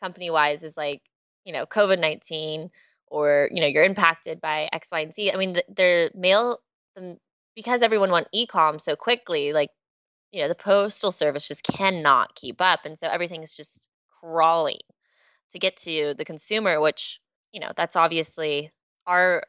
company 0.00 0.30
wise, 0.30 0.62
is 0.62 0.76
like 0.76 1.02
you 1.44 1.52
know 1.52 1.66
COVID 1.66 1.98
nineteen 1.98 2.70
or 3.08 3.50
you 3.52 3.60
know 3.60 3.66
you're 3.66 3.84
impacted 3.84 4.40
by 4.40 4.68
X, 4.72 4.88
Y, 4.92 5.00
and 5.00 5.12
Z. 5.12 5.32
I 5.32 5.36
mean, 5.36 5.54
the, 5.54 5.64
their 5.68 6.10
mail 6.14 6.58
the, 6.94 7.18
because 7.56 7.82
everyone 7.82 8.10
went 8.10 8.28
e-com 8.32 8.78
so 8.78 8.94
quickly, 8.94 9.52
like 9.52 9.70
you 10.30 10.42
know 10.42 10.48
the 10.48 10.54
postal 10.54 11.10
service 11.10 11.48
just 11.48 11.64
cannot 11.64 12.36
keep 12.36 12.60
up, 12.60 12.86
and 12.86 12.96
so 12.96 13.08
everything 13.08 13.42
is 13.42 13.56
just 13.56 13.88
crawling 14.20 14.78
to 15.52 15.58
get 15.58 15.76
to 15.78 16.14
the 16.14 16.24
consumer, 16.24 16.80
which 16.80 17.20
you 17.56 17.60
know 17.60 17.72
that's 17.74 17.96
obviously 17.96 18.70
our 19.06 19.42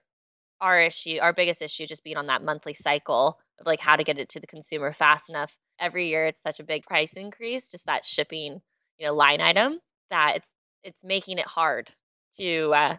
our 0.61 0.79
issue, 0.79 1.19
our 1.21 1.33
biggest 1.33 1.61
issue, 1.61 1.85
just 1.85 2.05
being 2.05 2.15
on 2.15 2.27
that 2.27 2.41
monthly 2.41 2.73
cycle 2.73 3.37
of 3.59 3.67
like 3.67 3.81
how 3.81 3.97
to 3.97 4.05
get 4.05 4.17
it 4.17 4.29
to 4.29 4.39
the 4.39 4.47
consumer 4.47 4.93
fast 4.93 5.29
enough. 5.29 5.55
Every 5.77 6.07
year, 6.07 6.25
it's 6.25 6.41
such 6.41 6.61
a 6.61 6.63
big 6.63 6.83
price 6.83 7.13
increase, 7.13 7.69
just 7.69 7.85
that 7.85 8.05
shipping, 8.05 8.61
you 8.97 9.05
know, 9.05 9.13
line 9.13 9.41
item 9.41 9.79
that 10.09 10.37
it's 10.37 10.47
it's 10.83 11.03
making 11.03 11.37
it 11.37 11.45
hard 11.45 11.89
to 12.37 12.73
uh, 12.73 12.97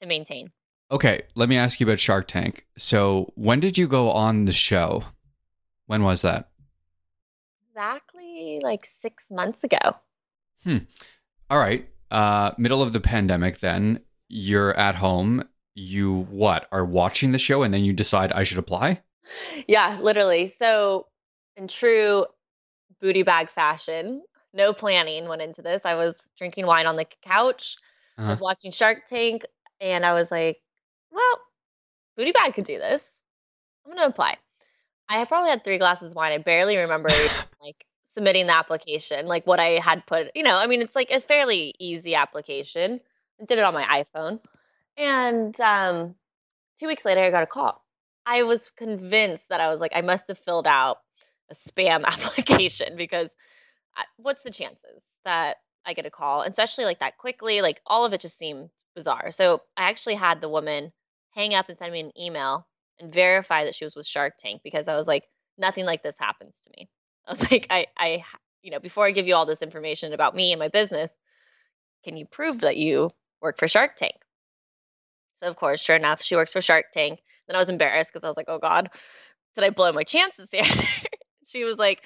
to 0.00 0.06
maintain. 0.06 0.52
Okay, 0.88 1.22
let 1.34 1.48
me 1.48 1.56
ask 1.56 1.80
you 1.80 1.86
about 1.86 1.98
Shark 1.98 2.28
Tank. 2.28 2.64
So, 2.78 3.32
when 3.34 3.58
did 3.58 3.76
you 3.76 3.88
go 3.88 4.12
on 4.12 4.44
the 4.44 4.52
show? 4.52 5.02
When 5.86 6.04
was 6.04 6.22
that? 6.22 6.48
Exactly 7.70 8.60
like 8.62 8.86
six 8.86 9.32
months 9.32 9.64
ago. 9.64 9.96
Hmm. 10.62 10.78
All 11.50 11.58
right. 11.58 11.88
Uh, 12.08 12.52
middle 12.56 12.82
of 12.82 12.92
the 12.92 13.00
pandemic, 13.00 13.58
then 13.58 13.98
you're 14.34 14.76
at 14.76 14.96
home. 14.96 15.48
You 15.76 16.26
what 16.30 16.68
are 16.72 16.84
watching 16.84 17.32
the 17.32 17.38
show, 17.38 17.62
and 17.62 17.72
then 17.72 17.84
you 17.84 17.92
decide 17.92 18.32
I 18.32 18.42
should 18.42 18.58
apply. 18.58 19.00
Yeah, 19.66 19.98
literally. 20.00 20.48
So, 20.48 21.06
in 21.56 21.68
true 21.68 22.26
bootay 23.02 23.24
bag 23.24 23.50
fashion, 23.50 24.22
no 24.52 24.72
planning 24.72 25.28
went 25.28 25.42
into 25.42 25.62
this. 25.62 25.84
I 25.84 25.94
was 25.94 26.22
drinking 26.36 26.66
wine 26.66 26.86
on 26.86 26.96
the 26.96 27.06
couch. 27.22 27.76
Uh-huh. 28.18 28.26
I 28.26 28.30
was 28.30 28.40
watching 28.40 28.70
Shark 28.70 29.06
Tank 29.06 29.44
and 29.80 30.06
I 30.06 30.14
was 30.14 30.30
like, 30.30 30.60
well, 31.10 31.40
Bootay 32.18 32.32
Bag 32.32 32.54
could 32.54 32.64
do 32.64 32.78
this. 32.78 33.20
I'm 33.84 33.94
gonna 33.94 34.08
apply. 34.08 34.36
I 35.08 35.24
probably 35.24 35.50
had 35.50 35.64
three 35.64 35.78
glasses 35.78 36.12
of 36.12 36.16
wine. 36.16 36.32
I 36.32 36.38
barely 36.38 36.76
remember 36.76 37.10
like 37.62 37.84
submitting 38.12 38.46
the 38.46 38.54
application, 38.54 39.26
like 39.26 39.46
what 39.46 39.58
I 39.58 39.80
had 39.80 40.06
put, 40.06 40.30
you 40.36 40.44
know, 40.44 40.56
I 40.56 40.68
mean, 40.68 40.80
it's 40.80 40.94
like 40.94 41.10
a 41.10 41.20
fairly 41.20 41.74
easy 41.80 42.14
application. 42.14 43.00
Did 43.44 43.58
it 43.58 43.64
on 43.64 43.74
my 43.74 44.04
iPhone. 44.14 44.40
And 44.96 45.58
um, 45.60 46.14
two 46.78 46.86
weeks 46.86 47.04
later, 47.04 47.20
I 47.20 47.30
got 47.30 47.42
a 47.42 47.46
call. 47.46 47.82
I 48.26 48.44
was 48.44 48.70
convinced 48.70 49.50
that 49.50 49.60
I 49.60 49.68
was 49.68 49.80
like, 49.80 49.92
I 49.94 50.00
must 50.00 50.28
have 50.28 50.38
filled 50.38 50.66
out 50.66 50.98
a 51.50 51.54
spam 51.54 52.04
application 52.04 52.96
because 52.96 53.36
I, 53.96 54.04
what's 54.16 54.42
the 54.42 54.50
chances 54.50 55.04
that 55.24 55.56
I 55.84 55.92
get 55.92 56.06
a 56.06 56.10
call, 56.10 56.42
especially 56.42 56.84
like 56.84 57.00
that 57.00 57.18
quickly? 57.18 57.60
Like 57.60 57.80
all 57.86 58.04
of 58.06 58.12
it 58.12 58.20
just 58.20 58.38
seemed 58.38 58.70
bizarre. 58.94 59.30
So 59.30 59.60
I 59.76 59.90
actually 59.90 60.14
had 60.14 60.40
the 60.40 60.48
woman 60.48 60.92
hang 61.32 61.54
up 61.54 61.68
and 61.68 61.76
send 61.76 61.92
me 61.92 62.00
an 62.00 62.12
email 62.18 62.66
and 63.00 63.12
verify 63.12 63.64
that 63.64 63.74
she 63.74 63.84
was 63.84 63.96
with 63.96 64.06
Shark 64.06 64.34
Tank 64.38 64.62
because 64.62 64.88
I 64.88 64.94
was 64.94 65.08
like, 65.08 65.24
nothing 65.58 65.84
like 65.84 66.02
this 66.02 66.18
happens 66.18 66.60
to 66.62 66.70
me. 66.76 66.88
I 67.26 67.32
was 67.32 67.50
like, 67.50 67.66
I, 67.70 67.86
I, 67.96 68.22
you 68.62 68.70
know, 68.70 68.80
before 68.80 69.04
I 69.04 69.10
give 69.10 69.26
you 69.26 69.34
all 69.34 69.46
this 69.46 69.62
information 69.62 70.12
about 70.12 70.34
me 70.34 70.52
and 70.52 70.58
my 70.58 70.68
business, 70.68 71.18
can 72.04 72.16
you 72.16 72.26
prove 72.26 72.60
that 72.60 72.76
you 72.76 73.10
work 73.44 73.58
for 73.58 73.68
Shark 73.68 73.96
Tank? 73.96 74.16
So 75.38 75.48
of 75.48 75.56
course, 75.56 75.80
sure 75.80 75.94
enough, 75.94 76.22
she 76.22 76.34
works 76.34 76.52
for 76.52 76.60
Shark 76.60 76.86
Tank. 76.92 77.20
Then 77.46 77.54
I 77.54 77.60
was 77.60 77.68
embarrassed 77.68 78.10
because 78.12 78.24
I 78.24 78.28
was 78.28 78.36
like, 78.36 78.48
oh 78.48 78.58
God, 78.58 78.90
did 79.54 79.64
I 79.64 79.70
blow 79.70 79.92
my 79.92 80.02
chances 80.02 80.48
here? 80.50 80.64
she 81.46 81.64
was 81.64 81.78
like, 81.78 82.02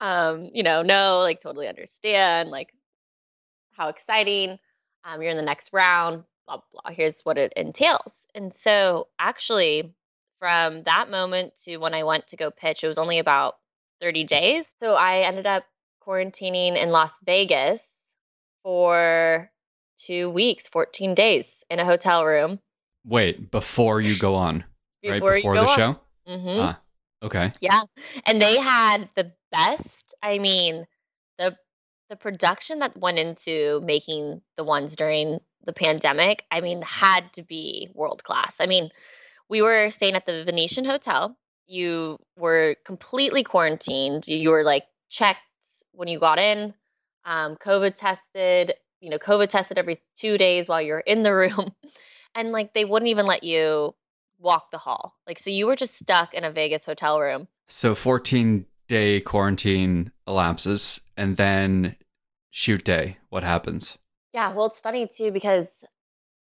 um, 0.00 0.48
you 0.54 0.62
know, 0.62 0.82
no, 0.82 1.18
like 1.20 1.40
totally 1.40 1.68
understand, 1.68 2.50
like 2.50 2.72
how 3.72 3.88
exciting. 3.88 4.58
Um, 5.04 5.20
you're 5.20 5.30
in 5.30 5.36
the 5.36 5.42
next 5.42 5.70
round, 5.72 6.24
blah, 6.46 6.60
blah. 6.72 6.92
Here's 6.92 7.20
what 7.22 7.38
it 7.38 7.52
entails. 7.56 8.26
And 8.34 8.52
so 8.52 9.08
actually, 9.18 9.94
from 10.38 10.84
that 10.84 11.10
moment 11.10 11.56
to 11.64 11.78
when 11.78 11.94
I 11.94 12.04
went 12.04 12.28
to 12.28 12.36
go 12.36 12.50
pitch, 12.50 12.84
it 12.84 12.88
was 12.88 12.98
only 12.98 13.18
about 13.18 13.56
30 14.00 14.24
days. 14.24 14.72
So 14.80 14.94
I 14.94 15.20
ended 15.20 15.46
up 15.46 15.64
quarantining 16.06 16.76
in 16.76 16.90
Las 16.90 17.18
Vegas 17.24 18.14
for 18.62 19.50
two 19.98 20.30
weeks, 20.30 20.68
14 20.68 21.14
days 21.14 21.64
in 21.70 21.80
a 21.80 21.84
hotel 21.84 22.24
room. 22.24 22.60
Wait, 23.04 23.50
before 23.50 24.00
you 24.00 24.18
go 24.18 24.34
on, 24.34 24.64
Before 25.02 25.30
right 25.30 25.36
before 25.36 25.54
the 25.56 25.66
show? 25.68 26.00
Mm-hmm. 26.28 26.60
Ah, 26.60 26.80
okay. 27.22 27.52
Yeah. 27.60 27.82
And 28.26 28.40
they 28.40 28.58
had 28.58 29.08
the 29.14 29.32
best, 29.50 30.14
I 30.22 30.38
mean, 30.38 30.86
the 31.38 31.56
the 32.08 32.16
production 32.16 32.78
that 32.78 32.96
went 32.96 33.18
into 33.18 33.82
making 33.84 34.40
the 34.56 34.64
ones 34.64 34.96
during 34.96 35.40
the 35.64 35.74
pandemic, 35.74 36.44
I 36.50 36.62
mean, 36.62 36.80
had 36.82 37.30
to 37.34 37.42
be 37.42 37.90
world 37.94 38.24
class. 38.24 38.56
I 38.60 38.66
mean, 38.66 38.88
we 39.50 39.60
were 39.60 39.90
staying 39.90 40.14
at 40.14 40.24
the 40.24 40.44
Venetian 40.44 40.86
Hotel. 40.86 41.36
You 41.66 42.18
were 42.36 42.76
completely 42.84 43.42
quarantined. 43.42 44.26
You 44.26 44.50
were 44.50 44.64
like 44.64 44.84
checked 45.10 45.40
when 45.92 46.08
you 46.08 46.18
got 46.18 46.38
in, 46.38 46.72
um, 47.24 47.56
COVID 47.56 47.94
tested, 47.94 48.72
you 49.00 49.10
know, 49.10 49.18
COVID 49.18 49.48
tested 49.48 49.78
every 49.78 50.00
two 50.16 50.38
days 50.38 50.68
while 50.68 50.82
you're 50.82 50.98
in 51.00 51.22
the 51.22 51.34
room. 51.34 51.72
And 52.34 52.52
like 52.52 52.72
they 52.74 52.84
wouldn't 52.84 53.08
even 53.08 53.26
let 53.26 53.42
you 53.42 53.94
walk 54.38 54.70
the 54.70 54.78
hall. 54.78 55.16
Like, 55.26 55.38
so 55.38 55.50
you 55.50 55.66
were 55.66 55.74
just 55.74 55.96
stuck 55.96 56.34
in 56.34 56.44
a 56.44 56.52
Vegas 56.52 56.84
hotel 56.84 57.18
room. 57.18 57.48
So 57.66 57.94
14 57.94 58.66
day 58.86 59.20
quarantine 59.20 60.12
elapses 60.26 61.00
and 61.16 61.36
then 61.36 61.96
shoot 62.50 62.84
day. 62.84 63.16
What 63.30 63.44
happens? 63.44 63.98
Yeah, 64.34 64.52
well, 64.52 64.66
it's 64.66 64.78
funny 64.78 65.08
too 65.08 65.32
because 65.32 65.84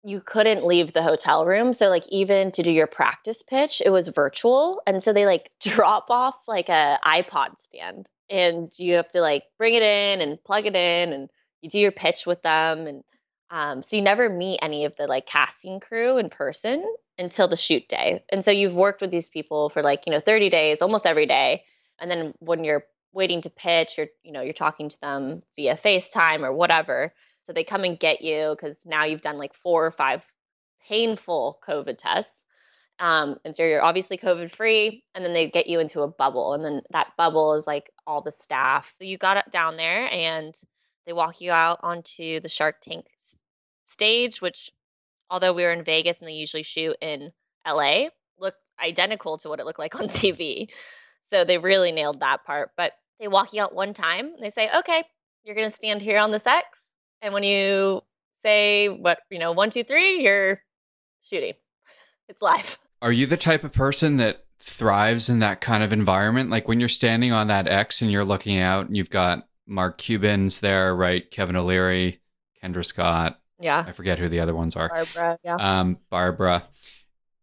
you 0.03 0.19
couldn't 0.19 0.65
leave 0.65 0.93
the 0.93 1.03
hotel 1.03 1.45
room. 1.45 1.73
So 1.73 1.89
like 1.89 2.07
even 2.09 2.51
to 2.51 2.63
do 2.63 2.71
your 2.71 2.87
practice 2.87 3.43
pitch, 3.43 3.81
it 3.85 3.89
was 3.89 4.07
virtual. 4.09 4.81
And 4.85 5.01
so 5.01 5.13
they 5.13 5.25
like 5.25 5.51
drop 5.61 6.07
off 6.09 6.35
like 6.47 6.69
a 6.69 6.99
iPod 7.05 7.57
stand 7.57 8.09
and 8.29 8.71
you 8.77 8.95
have 8.95 9.11
to 9.11 9.21
like 9.21 9.43
bring 9.57 9.73
it 9.73 9.83
in 9.83 10.21
and 10.21 10.43
plug 10.43 10.65
it 10.65 10.75
in 10.75 11.13
and 11.13 11.29
you 11.63 11.69
do 11.69 11.79
your 11.79 11.91
pitch 11.91 12.25
with 12.27 12.41
them 12.43 12.85
and 12.87 13.03
um, 13.49 13.83
so 13.83 13.95
you 13.95 14.01
never 14.01 14.29
meet 14.29 14.59
any 14.63 14.85
of 14.85 14.95
the 14.95 15.05
like 15.05 15.27
casting 15.27 15.79
crew 15.79 16.17
in 16.17 16.29
person 16.29 16.83
until 17.19 17.47
the 17.47 17.55
shoot 17.55 17.87
day. 17.87 18.23
And 18.31 18.43
so 18.43 18.49
you've 18.49 18.73
worked 18.73 18.99
with 18.99 19.11
these 19.11 19.29
people 19.29 19.69
for 19.69 19.83
like, 19.83 20.07
you 20.07 20.11
know, 20.11 20.19
30 20.19 20.49
days, 20.49 20.81
almost 20.81 21.05
every 21.05 21.27
day. 21.27 21.63
And 22.01 22.09
then 22.09 22.33
when 22.39 22.63
you're 22.63 22.85
waiting 23.13 23.41
to 23.41 23.51
pitch, 23.51 23.99
you're, 23.99 24.07
you 24.23 24.31
know, 24.31 24.41
you're 24.41 24.53
talking 24.53 24.89
to 24.89 24.99
them 25.01 25.41
via 25.55 25.75
FaceTime 25.75 26.41
or 26.41 26.51
whatever. 26.51 27.13
So 27.43 27.53
they 27.53 27.63
come 27.63 27.83
and 27.83 27.99
get 27.99 28.21
you 28.23 28.55
because 28.55 28.87
now 28.87 29.05
you've 29.05 29.21
done 29.21 29.37
like 29.37 29.53
four 29.53 29.85
or 29.85 29.91
five 29.91 30.25
painful 30.87 31.59
COVID 31.67 31.99
tests. 31.99 32.43
Um, 32.97 33.37
and 33.45 33.55
so 33.55 33.63
you're 33.63 33.83
obviously 33.83 34.17
COVID 34.17 34.49
free, 34.49 35.03
and 35.13 35.25
then 35.25 35.33
they 35.33 35.49
get 35.49 35.67
you 35.67 35.79
into 35.79 36.01
a 36.01 36.07
bubble, 36.07 36.53
and 36.53 36.63
then 36.63 36.81
that 36.91 37.11
bubble 37.17 37.55
is 37.55 37.65
like 37.65 37.91
all 38.05 38.21
the 38.21 38.31
staff. 38.31 38.93
So 38.99 39.05
you 39.05 39.17
got 39.17 39.51
down 39.51 39.77
there, 39.77 40.07
and 40.11 40.53
they 41.05 41.13
walk 41.13 41.41
you 41.41 41.51
out 41.51 41.79
onto 41.83 42.39
the 42.39 42.49
Shark 42.49 42.81
Tank 42.81 43.05
stage, 43.85 44.41
which, 44.41 44.71
although 45.29 45.53
we 45.53 45.63
were 45.63 45.71
in 45.71 45.83
Vegas 45.83 46.19
and 46.19 46.27
they 46.27 46.33
usually 46.33 46.63
shoot 46.63 46.95
in 47.01 47.31
LA, 47.67 48.07
looked 48.39 48.57
identical 48.81 49.37
to 49.39 49.49
what 49.49 49.59
it 49.59 49.65
looked 49.65 49.79
like 49.79 49.99
on 49.99 50.07
TV. 50.07 50.69
So 51.21 51.43
they 51.43 51.57
really 51.57 51.91
nailed 51.91 52.21
that 52.21 52.45
part. 52.45 52.71
But 52.77 52.93
they 53.19 53.27
walk 53.27 53.53
you 53.53 53.61
out 53.61 53.75
one 53.75 53.93
time, 53.93 54.33
they 54.39 54.49
say, 54.49 54.69
"Okay, 54.79 55.03
you're 55.43 55.55
gonna 55.55 55.71
stand 55.71 56.01
here 56.01 56.19
on 56.19 56.31
this 56.31 56.47
X, 56.47 56.87
and 57.21 57.33
when 57.33 57.43
you 57.43 58.01
say 58.35 58.89
what 58.89 59.19
you 59.29 59.39
know, 59.39 59.51
one, 59.51 59.69
two, 59.69 59.83
three, 59.83 60.23
you're 60.23 60.61
shooting. 61.21 61.53
It's 62.27 62.41
live." 62.41 62.77
Are 63.01 63.11
you 63.11 63.25
the 63.25 63.37
type 63.37 63.63
of 63.63 63.73
person 63.73 64.17
that 64.17 64.45
thrives 64.59 65.29
in 65.29 65.39
that 65.39 65.59
kind 65.59 65.83
of 65.83 65.91
environment? 65.91 66.49
Like 66.49 66.67
when 66.67 66.79
you're 66.79 66.89
standing 66.89 67.33
on 67.33 67.47
that 67.47 67.67
X 67.67 68.01
and 68.01 68.11
you're 68.11 68.23
looking 68.23 68.57
out 68.57 68.87
and 68.87 68.95
you've 68.95 69.09
got 69.09 69.45
Mark 69.65 69.97
Cuban's 69.97 70.59
there, 70.59 70.95
right? 70.95 71.29
Kevin 71.29 71.55
O'Leary, 71.55 72.21
Kendra 72.61 72.85
Scott. 72.85 73.39
Yeah, 73.59 73.83
I 73.87 73.91
forget 73.91 74.19
who 74.19 74.27
the 74.27 74.39
other 74.39 74.55
ones 74.55 74.75
are. 74.75 74.89
Barbara. 74.89 75.39
Yeah. 75.43 75.55
Um, 75.55 75.97
Barbara. 76.09 76.63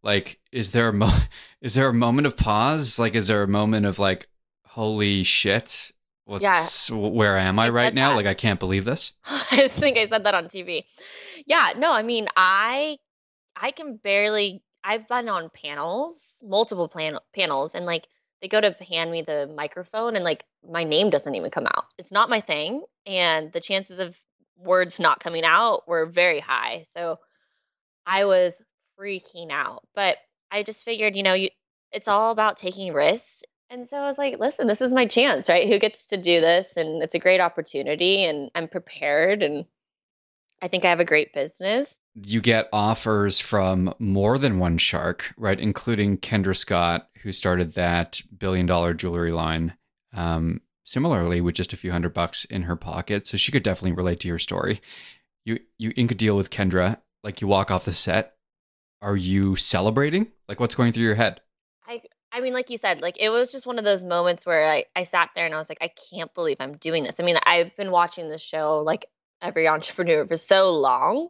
Like, 0.02 0.40
is 0.50 0.70
there 0.70 0.88
a 0.88 0.92
mo- 0.92 1.18
is 1.60 1.74
there 1.74 1.88
a 1.88 1.94
moment 1.94 2.26
of 2.26 2.36
pause? 2.36 2.98
Like, 2.98 3.14
is 3.14 3.28
there 3.28 3.42
a 3.42 3.48
moment 3.48 3.86
of 3.86 3.98
like, 3.98 4.28
holy 4.66 5.22
shit? 5.22 5.92
What's 6.24 6.90
where 6.90 7.36
am 7.36 7.58
I, 7.58 7.66
I 7.66 7.68
right 7.70 7.94
now? 7.94 8.10
that. 8.10 8.16
Like, 8.16 8.26
I 8.26 8.34
can't 8.34 8.60
believe 8.60 8.84
this. 8.84 9.14
I 9.24 9.66
think 9.68 9.98
I 9.98 10.06
said 10.06 10.24
that 10.24 10.34
on 10.34 10.44
TV. 10.44 10.84
Yeah, 11.46 11.70
no, 11.76 11.92
I 11.92 12.02
mean, 12.02 12.28
I 12.36 12.98
I 13.56 13.72
can 13.72 13.96
barely 13.96 14.62
I've 14.84 15.08
been 15.08 15.28
on 15.28 15.50
panels, 15.50 16.42
multiple 16.46 16.88
plan- 16.88 17.18
panels 17.34 17.74
and 17.74 17.84
like 17.84 18.06
they 18.40 18.48
go 18.48 18.60
to 18.60 18.74
hand 18.84 19.10
me 19.10 19.22
the 19.22 19.52
microphone 19.54 20.16
and 20.16 20.24
like 20.24 20.44
my 20.68 20.84
name 20.84 21.10
doesn't 21.10 21.34
even 21.34 21.50
come 21.50 21.66
out. 21.66 21.84
It's 21.98 22.12
not 22.12 22.30
my 22.30 22.40
thing 22.40 22.82
and 23.06 23.52
the 23.52 23.60
chances 23.60 23.98
of 23.98 24.20
words 24.56 25.00
not 25.00 25.20
coming 25.20 25.44
out 25.44 25.86
were 25.88 26.06
very 26.06 26.40
high. 26.40 26.84
So 26.92 27.18
I 28.06 28.24
was 28.24 28.60
freaking 28.98 29.50
out. 29.50 29.82
But 29.94 30.18
I 30.50 30.62
just 30.62 30.84
figured, 30.84 31.16
you 31.16 31.22
know, 31.22 31.34
you 31.34 31.50
it's 31.92 32.08
all 32.08 32.30
about 32.30 32.56
taking 32.56 32.92
risks. 32.92 33.42
And 33.68 33.86
so 33.86 33.98
I 33.98 34.06
was 34.06 34.18
like, 34.18 34.38
listen, 34.38 34.66
this 34.66 34.80
is 34.80 34.94
my 34.94 35.06
chance, 35.06 35.48
right? 35.48 35.68
Who 35.68 35.78
gets 35.78 36.06
to 36.06 36.16
do 36.16 36.40
this? 36.40 36.76
And 36.76 37.02
it's 37.02 37.14
a 37.14 37.20
great 37.20 37.40
opportunity 37.40 38.24
and 38.24 38.50
I'm 38.54 38.68
prepared 38.68 39.42
and 39.42 39.64
I 40.62 40.68
think 40.68 40.84
I 40.84 40.90
have 40.90 41.00
a 41.00 41.04
great 41.04 41.32
business. 41.32 41.98
You 42.14 42.40
get 42.40 42.68
offers 42.72 43.40
from 43.40 43.94
more 43.98 44.36
than 44.36 44.58
one 44.58 44.78
shark, 44.78 45.32
right? 45.36 45.58
Including 45.58 46.18
Kendra 46.18 46.56
Scott, 46.56 47.08
who 47.22 47.32
started 47.32 47.74
that 47.74 48.20
billion 48.36 48.66
dollar 48.66 48.94
jewelry 48.94 49.32
line. 49.32 49.74
Um, 50.12 50.60
similarly, 50.84 51.40
with 51.40 51.54
just 51.54 51.72
a 51.72 51.76
few 51.76 51.92
hundred 51.92 52.12
bucks 52.12 52.44
in 52.44 52.62
her 52.62 52.76
pocket, 52.76 53.26
so 53.26 53.36
she 53.36 53.52
could 53.52 53.62
definitely 53.62 53.96
relate 53.96 54.20
to 54.20 54.28
your 54.28 54.38
story. 54.38 54.80
You 55.44 55.60
you 55.78 55.92
ink 55.96 56.10
a 56.10 56.14
deal 56.14 56.36
with 56.36 56.50
Kendra, 56.50 57.00
like 57.24 57.40
you 57.40 57.46
walk 57.46 57.70
off 57.70 57.84
the 57.84 57.94
set. 57.94 58.34
Are 59.00 59.16
you 59.16 59.56
celebrating? 59.56 60.28
Like 60.48 60.60
what's 60.60 60.74
going 60.74 60.92
through 60.92 61.04
your 61.04 61.14
head? 61.14 61.40
I 61.86 62.02
I 62.32 62.40
mean, 62.40 62.52
like 62.52 62.70
you 62.70 62.76
said, 62.76 63.00
like 63.00 63.16
it 63.20 63.30
was 63.30 63.50
just 63.50 63.66
one 63.66 63.78
of 63.78 63.84
those 63.84 64.04
moments 64.04 64.44
where 64.44 64.68
I, 64.68 64.84
I 64.94 65.04
sat 65.04 65.30
there 65.34 65.46
and 65.46 65.54
I 65.54 65.58
was 65.58 65.68
like, 65.68 65.78
I 65.80 65.90
can't 66.10 66.32
believe 66.34 66.58
I'm 66.60 66.76
doing 66.76 67.04
this. 67.04 67.18
I 67.18 67.24
mean, 67.24 67.38
I've 67.44 67.74
been 67.76 67.90
watching 67.90 68.28
this 68.28 68.42
show 68.42 68.80
like 68.80 69.06
every 69.42 69.68
entrepreneur 69.68 70.26
for 70.26 70.36
so 70.36 70.72
long 70.72 71.28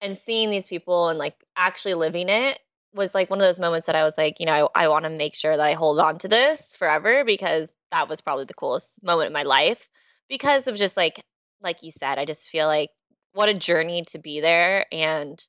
and 0.00 0.16
seeing 0.16 0.50
these 0.50 0.66
people 0.66 1.08
and 1.08 1.18
like 1.18 1.34
actually 1.56 1.94
living 1.94 2.28
it 2.28 2.58
was 2.94 3.14
like 3.14 3.30
one 3.30 3.38
of 3.38 3.44
those 3.44 3.58
moments 3.58 3.86
that 3.86 3.96
I 3.96 4.02
was 4.02 4.16
like, 4.16 4.40
you 4.40 4.46
know, 4.46 4.70
I, 4.74 4.84
I 4.84 4.88
want 4.88 5.04
to 5.04 5.10
make 5.10 5.34
sure 5.34 5.56
that 5.56 5.66
I 5.66 5.74
hold 5.74 5.98
on 5.98 6.18
to 6.18 6.28
this 6.28 6.74
forever 6.76 7.24
because 7.24 7.76
that 7.92 8.08
was 8.08 8.20
probably 8.20 8.46
the 8.46 8.54
coolest 8.54 9.02
moment 9.02 9.28
in 9.28 9.32
my 9.32 9.42
life 9.42 9.88
because 10.28 10.66
of 10.66 10.76
just 10.76 10.96
like 10.96 11.22
like 11.60 11.82
you 11.82 11.90
said, 11.90 12.18
I 12.18 12.24
just 12.24 12.48
feel 12.48 12.66
like 12.66 12.90
what 13.32 13.48
a 13.48 13.54
journey 13.54 14.04
to 14.08 14.18
be 14.18 14.40
there 14.40 14.86
and 14.92 15.42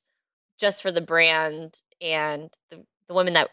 just 0.58 0.82
for 0.82 0.90
the 0.90 1.00
brand 1.00 1.80
and 2.00 2.50
the, 2.70 2.84
the 3.08 3.14
women 3.14 3.34
that 3.34 3.50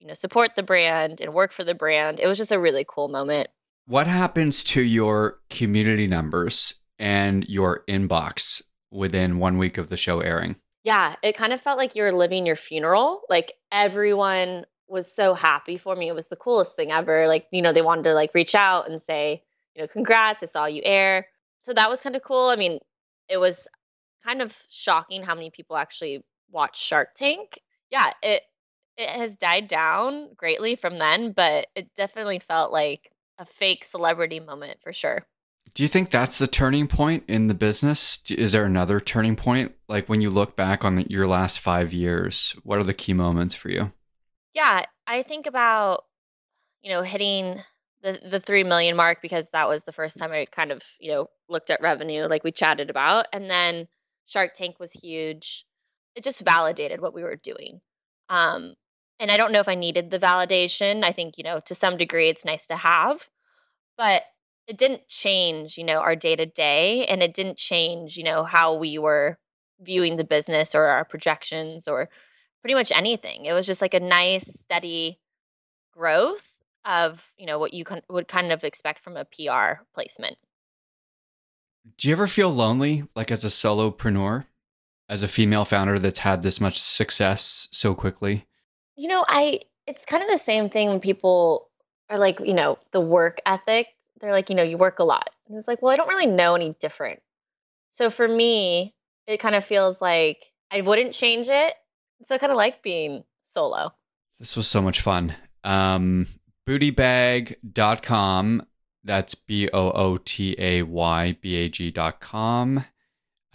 you 0.00 0.08
know 0.08 0.14
support 0.14 0.54
the 0.56 0.62
brand 0.62 1.20
and 1.20 1.32
work 1.32 1.52
for 1.52 1.64
the 1.64 1.74
brand. 1.74 2.20
It 2.20 2.26
was 2.26 2.38
just 2.38 2.52
a 2.52 2.60
really 2.60 2.84
cool 2.86 3.08
moment. 3.08 3.48
What 3.86 4.06
happens 4.06 4.62
to 4.64 4.82
your 4.82 5.40
community 5.50 6.06
numbers 6.06 6.74
and 7.02 7.46
your 7.48 7.82
inbox 7.88 8.62
within 8.92 9.40
one 9.40 9.58
week 9.58 9.76
of 9.76 9.88
the 9.88 9.96
show 9.96 10.20
airing? 10.20 10.54
Yeah, 10.84 11.16
it 11.22 11.36
kind 11.36 11.52
of 11.52 11.60
felt 11.60 11.76
like 11.76 11.96
you 11.96 12.04
were 12.04 12.12
living 12.12 12.46
your 12.46 12.56
funeral. 12.56 13.22
Like 13.28 13.52
everyone 13.72 14.64
was 14.86 15.12
so 15.12 15.34
happy 15.34 15.78
for 15.78 15.96
me. 15.96 16.08
It 16.08 16.14
was 16.14 16.28
the 16.28 16.36
coolest 16.36 16.76
thing 16.76 16.92
ever. 16.92 17.26
Like, 17.26 17.48
you 17.50 17.60
know, 17.60 17.72
they 17.72 17.82
wanted 17.82 18.04
to 18.04 18.14
like 18.14 18.30
reach 18.34 18.54
out 18.54 18.88
and 18.88 19.02
say, 19.02 19.42
you 19.74 19.82
know, 19.82 19.88
congrats, 19.88 20.44
I 20.44 20.46
saw 20.46 20.66
you 20.66 20.80
air. 20.84 21.26
So 21.62 21.72
that 21.72 21.90
was 21.90 22.00
kind 22.00 22.14
of 22.14 22.22
cool. 22.22 22.48
I 22.48 22.56
mean, 22.56 22.78
it 23.28 23.38
was 23.38 23.66
kind 24.24 24.40
of 24.40 24.56
shocking 24.70 25.24
how 25.24 25.34
many 25.34 25.50
people 25.50 25.76
actually 25.76 26.24
watch 26.50 26.80
Shark 26.80 27.14
Tank. 27.16 27.60
Yeah, 27.90 28.10
it 28.22 28.42
it 28.96 29.10
has 29.10 29.34
died 29.34 29.66
down 29.66 30.34
greatly 30.36 30.76
from 30.76 30.98
then, 30.98 31.32
but 31.32 31.66
it 31.74 31.94
definitely 31.96 32.38
felt 32.38 32.70
like 32.70 33.10
a 33.38 33.44
fake 33.44 33.84
celebrity 33.84 34.38
moment 34.38 34.78
for 34.82 34.92
sure. 34.92 35.26
Do 35.74 35.82
you 35.82 35.88
think 35.88 36.10
that's 36.10 36.38
the 36.38 36.46
turning 36.46 36.86
point 36.86 37.24
in 37.28 37.48
the 37.48 37.54
business? 37.54 38.20
Is 38.30 38.52
there 38.52 38.66
another 38.66 39.00
turning 39.00 39.36
point? 39.36 39.72
Like 39.88 40.08
when 40.08 40.20
you 40.20 40.28
look 40.28 40.54
back 40.54 40.84
on 40.84 41.00
your 41.08 41.26
last 41.26 41.60
five 41.60 41.92
years, 41.92 42.54
what 42.62 42.78
are 42.78 42.84
the 42.84 42.92
key 42.92 43.14
moments 43.14 43.54
for 43.54 43.70
you? 43.70 43.92
Yeah, 44.54 44.84
I 45.06 45.22
think 45.22 45.46
about, 45.46 46.04
you 46.82 46.90
know, 46.90 47.02
hitting 47.02 47.58
the, 48.02 48.20
the 48.22 48.40
3 48.40 48.64
million 48.64 48.96
mark 48.96 49.22
because 49.22 49.48
that 49.50 49.68
was 49.68 49.84
the 49.84 49.92
first 49.92 50.18
time 50.18 50.32
I 50.32 50.44
kind 50.44 50.72
of, 50.72 50.82
you 51.00 51.10
know, 51.12 51.28
looked 51.48 51.70
at 51.70 51.80
revenue 51.80 52.26
like 52.26 52.44
we 52.44 52.52
chatted 52.52 52.90
about. 52.90 53.26
And 53.32 53.48
then 53.48 53.88
Shark 54.26 54.52
Tank 54.54 54.78
was 54.78 54.92
huge. 54.92 55.64
It 56.14 56.24
just 56.24 56.44
validated 56.44 57.00
what 57.00 57.14
we 57.14 57.22
were 57.22 57.36
doing. 57.36 57.80
Um, 58.28 58.74
and 59.18 59.30
I 59.30 59.36
don't 59.36 59.52
know 59.52 59.60
if 59.60 59.68
I 59.68 59.74
needed 59.76 60.10
the 60.10 60.18
validation. 60.18 61.04
I 61.04 61.12
think, 61.12 61.38
you 61.38 61.44
know, 61.44 61.60
to 61.60 61.74
some 61.74 61.96
degree 61.96 62.28
it's 62.28 62.44
nice 62.44 62.66
to 62.66 62.76
have, 62.76 63.26
but 63.96 64.22
it 64.66 64.78
didn't 64.78 65.08
change, 65.08 65.76
you 65.76 65.84
know, 65.84 66.00
our 66.00 66.16
day 66.16 66.36
to 66.36 66.46
day 66.46 67.06
and 67.06 67.22
it 67.22 67.34
didn't 67.34 67.58
change, 67.58 68.16
you 68.16 68.24
know, 68.24 68.44
how 68.44 68.76
we 68.76 68.98
were 68.98 69.38
viewing 69.80 70.16
the 70.16 70.24
business 70.24 70.74
or 70.74 70.84
our 70.84 71.04
projections 71.04 71.88
or 71.88 72.08
pretty 72.60 72.74
much 72.74 72.92
anything. 72.92 73.44
It 73.44 73.52
was 73.52 73.66
just 73.66 73.82
like 73.82 73.94
a 73.94 74.00
nice 74.00 74.46
steady 74.60 75.18
growth 75.92 76.44
of, 76.84 77.22
you 77.36 77.46
know, 77.46 77.58
what 77.58 77.74
you 77.74 77.84
con- 77.84 78.02
would 78.08 78.28
kind 78.28 78.52
of 78.52 78.64
expect 78.64 79.02
from 79.02 79.16
a 79.16 79.24
PR 79.24 79.82
placement. 79.94 80.36
Do 81.98 82.08
you 82.08 82.14
ever 82.14 82.28
feel 82.28 82.50
lonely 82.50 83.04
like 83.16 83.30
as 83.30 83.44
a 83.44 83.48
solopreneur, 83.48 84.46
as 85.08 85.22
a 85.22 85.28
female 85.28 85.64
founder 85.64 85.98
that's 85.98 86.20
had 86.20 86.42
this 86.42 86.60
much 86.60 86.80
success 86.80 87.68
so 87.72 87.94
quickly? 87.94 88.46
You 88.96 89.08
know, 89.08 89.24
I 89.28 89.60
it's 89.86 90.04
kind 90.04 90.22
of 90.22 90.30
the 90.30 90.38
same 90.38 90.70
thing 90.70 90.88
when 90.88 91.00
people 91.00 91.68
are 92.08 92.18
like, 92.18 92.38
you 92.40 92.54
know, 92.54 92.78
the 92.92 93.00
work 93.00 93.40
ethic 93.44 93.88
they're 94.22 94.32
like, 94.32 94.48
you 94.48 94.56
know, 94.56 94.62
you 94.62 94.78
work 94.78 95.00
a 95.00 95.04
lot. 95.04 95.28
And 95.48 95.58
it's 95.58 95.68
like, 95.68 95.82
well, 95.82 95.92
I 95.92 95.96
don't 95.96 96.08
really 96.08 96.26
know 96.26 96.54
any 96.54 96.74
different. 96.80 97.20
So 97.90 98.08
for 98.08 98.26
me, 98.26 98.94
it 99.26 99.38
kind 99.38 99.54
of 99.54 99.64
feels 99.64 100.00
like 100.00 100.46
I 100.70 100.80
wouldn't 100.80 101.12
change 101.12 101.48
it. 101.48 101.74
So 102.24 102.36
I 102.36 102.38
kind 102.38 102.52
of 102.52 102.56
like 102.56 102.82
being 102.82 103.24
solo. 103.44 103.92
This 104.38 104.56
was 104.56 104.68
so 104.68 104.80
much 104.80 105.00
fun. 105.00 105.34
Um, 105.64 106.28
bootaybag.com. 106.66 108.66
That's 109.04 109.34
B 109.34 109.68
O 109.72 109.90
O 109.90 110.16
T 110.16 110.54
A 110.58 110.82
Y 110.82 111.36
B 111.40 111.56
A 111.56 111.68
G.com. 111.68 112.84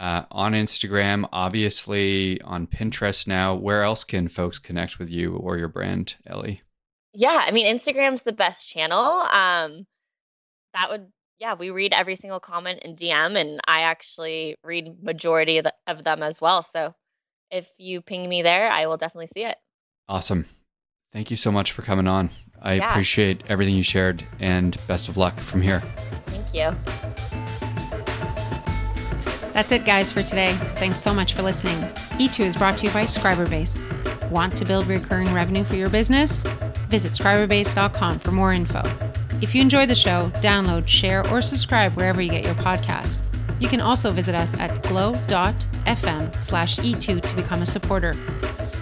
Uh, 0.00 0.22
on 0.30 0.52
Instagram, 0.52 1.28
obviously 1.32 2.40
on 2.42 2.66
Pinterest 2.66 3.26
now. 3.26 3.54
Where 3.54 3.82
else 3.82 4.04
can 4.04 4.28
folks 4.28 4.58
connect 4.58 4.98
with 4.98 5.10
you 5.10 5.34
or 5.34 5.56
your 5.56 5.68
brand, 5.68 6.16
Ellie? 6.26 6.62
Yeah, 7.14 7.42
I 7.44 7.50
mean, 7.50 7.66
Instagram's 7.66 8.22
the 8.22 8.32
best 8.32 8.68
channel. 8.68 9.00
Um, 9.00 9.86
that 10.78 10.90
would 10.90 11.06
yeah 11.38 11.54
we 11.54 11.70
read 11.70 11.92
every 11.92 12.14
single 12.14 12.40
comment 12.40 12.80
in 12.82 12.96
dm 12.96 13.36
and 13.36 13.60
i 13.66 13.82
actually 13.82 14.56
read 14.64 15.02
majority 15.02 15.58
of, 15.58 15.64
the, 15.64 15.74
of 15.86 16.04
them 16.04 16.22
as 16.22 16.40
well. 16.40 16.62
So 16.62 16.94
if 17.50 17.68
you 17.78 18.00
ping 18.00 18.28
me 18.28 18.42
there 18.42 18.70
i 18.70 18.86
will 18.86 18.96
definitely 18.96 19.26
see 19.26 19.44
it. 19.44 19.56
Awesome. 20.08 20.46
Thank 21.12 21.30
you 21.30 21.36
so 21.36 21.50
much 21.50 21.72
for 21.72 21.82
coming 21.82 22.06
on. 22.06 22.30
I 22.60 22.74
yeah. 22.74 22.90
appreciate 22.90 23.42
everything 23.48 23.74
you 23.74 23.82
shared 23.82 24.24
and 24.40 24.76
best 24.86 25.08
of 25.08 25.16
luck 25.16 25.38
from 25.38 25.62
here. 25.62 25.80
Thank 26.26 26.54
you. 26.54 26.76
That's 29.52 29.72
it 29.72 29.84
guys 29.84 30.12
for 30.12 30.22
today. 30.22 30.52
Thanks 30.76 30.98
so 30.98 31.12
much 31.12 31.34
for 31.34 31.42
listening. 31.42 31.76
E2 32.18 32.44
is 32.44 32.56
brought 32.56 32.78
to 32.78 32.86
you 32.86 32.92
by 32.92 33.04
scriberbase. 33.04 33.82
Want 34.30 34.56
to 34.58 34.64
build 34.64 34.86
recurring 34.86 35.32
revenue 35.34 35.64
for 35.64 35.76
your 35.76 35.90
business? 35.90 36.42
Visit 36.88 37.12
scriberbase.com 37.12 38.18
for 38.18 38.32
more 38.32 38.52
info 38.52 38.82
if 39.40 39.54
you 39.54 39.62
enjoy 39.62 39.86
the 39.86 39.94
show, 39.94 40.30
download, 40.36 40.86
share, 40.88 41.26
or 41.28 41.40
subscribe 41.40 41.92
wherever 41.92 42.20
you 42.20 42.30
get 42.30 42.44
your 42.44 42.54
podcasts. 42.54 43.20
You 43.60 43.68
can 43.68 43.80
also 43.80 44.12
visit 44.12 44.34
us 44.34 44.58
at 44.58 44.82
glow.fm 44.84 46.40
slash 46.40 46.76
E2 46.76 47.22
to 47.22 47.36
become 47.36 47.62
a 47.62 47.66
supporter. 47.66 48.14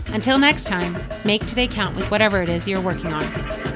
Until 0.09 0.39
next 0.39 0.65
time, 0.65 0.97
make 1.25 1.45
today 1.47 1.67
count 1.67 1.97
with 1.97 2.11
whatever 2.11 2.43
it 2.43 2.49
is 2.49 2.67
you're 2.67 2.81
working 2.81 3.13
on. 3.13 3.76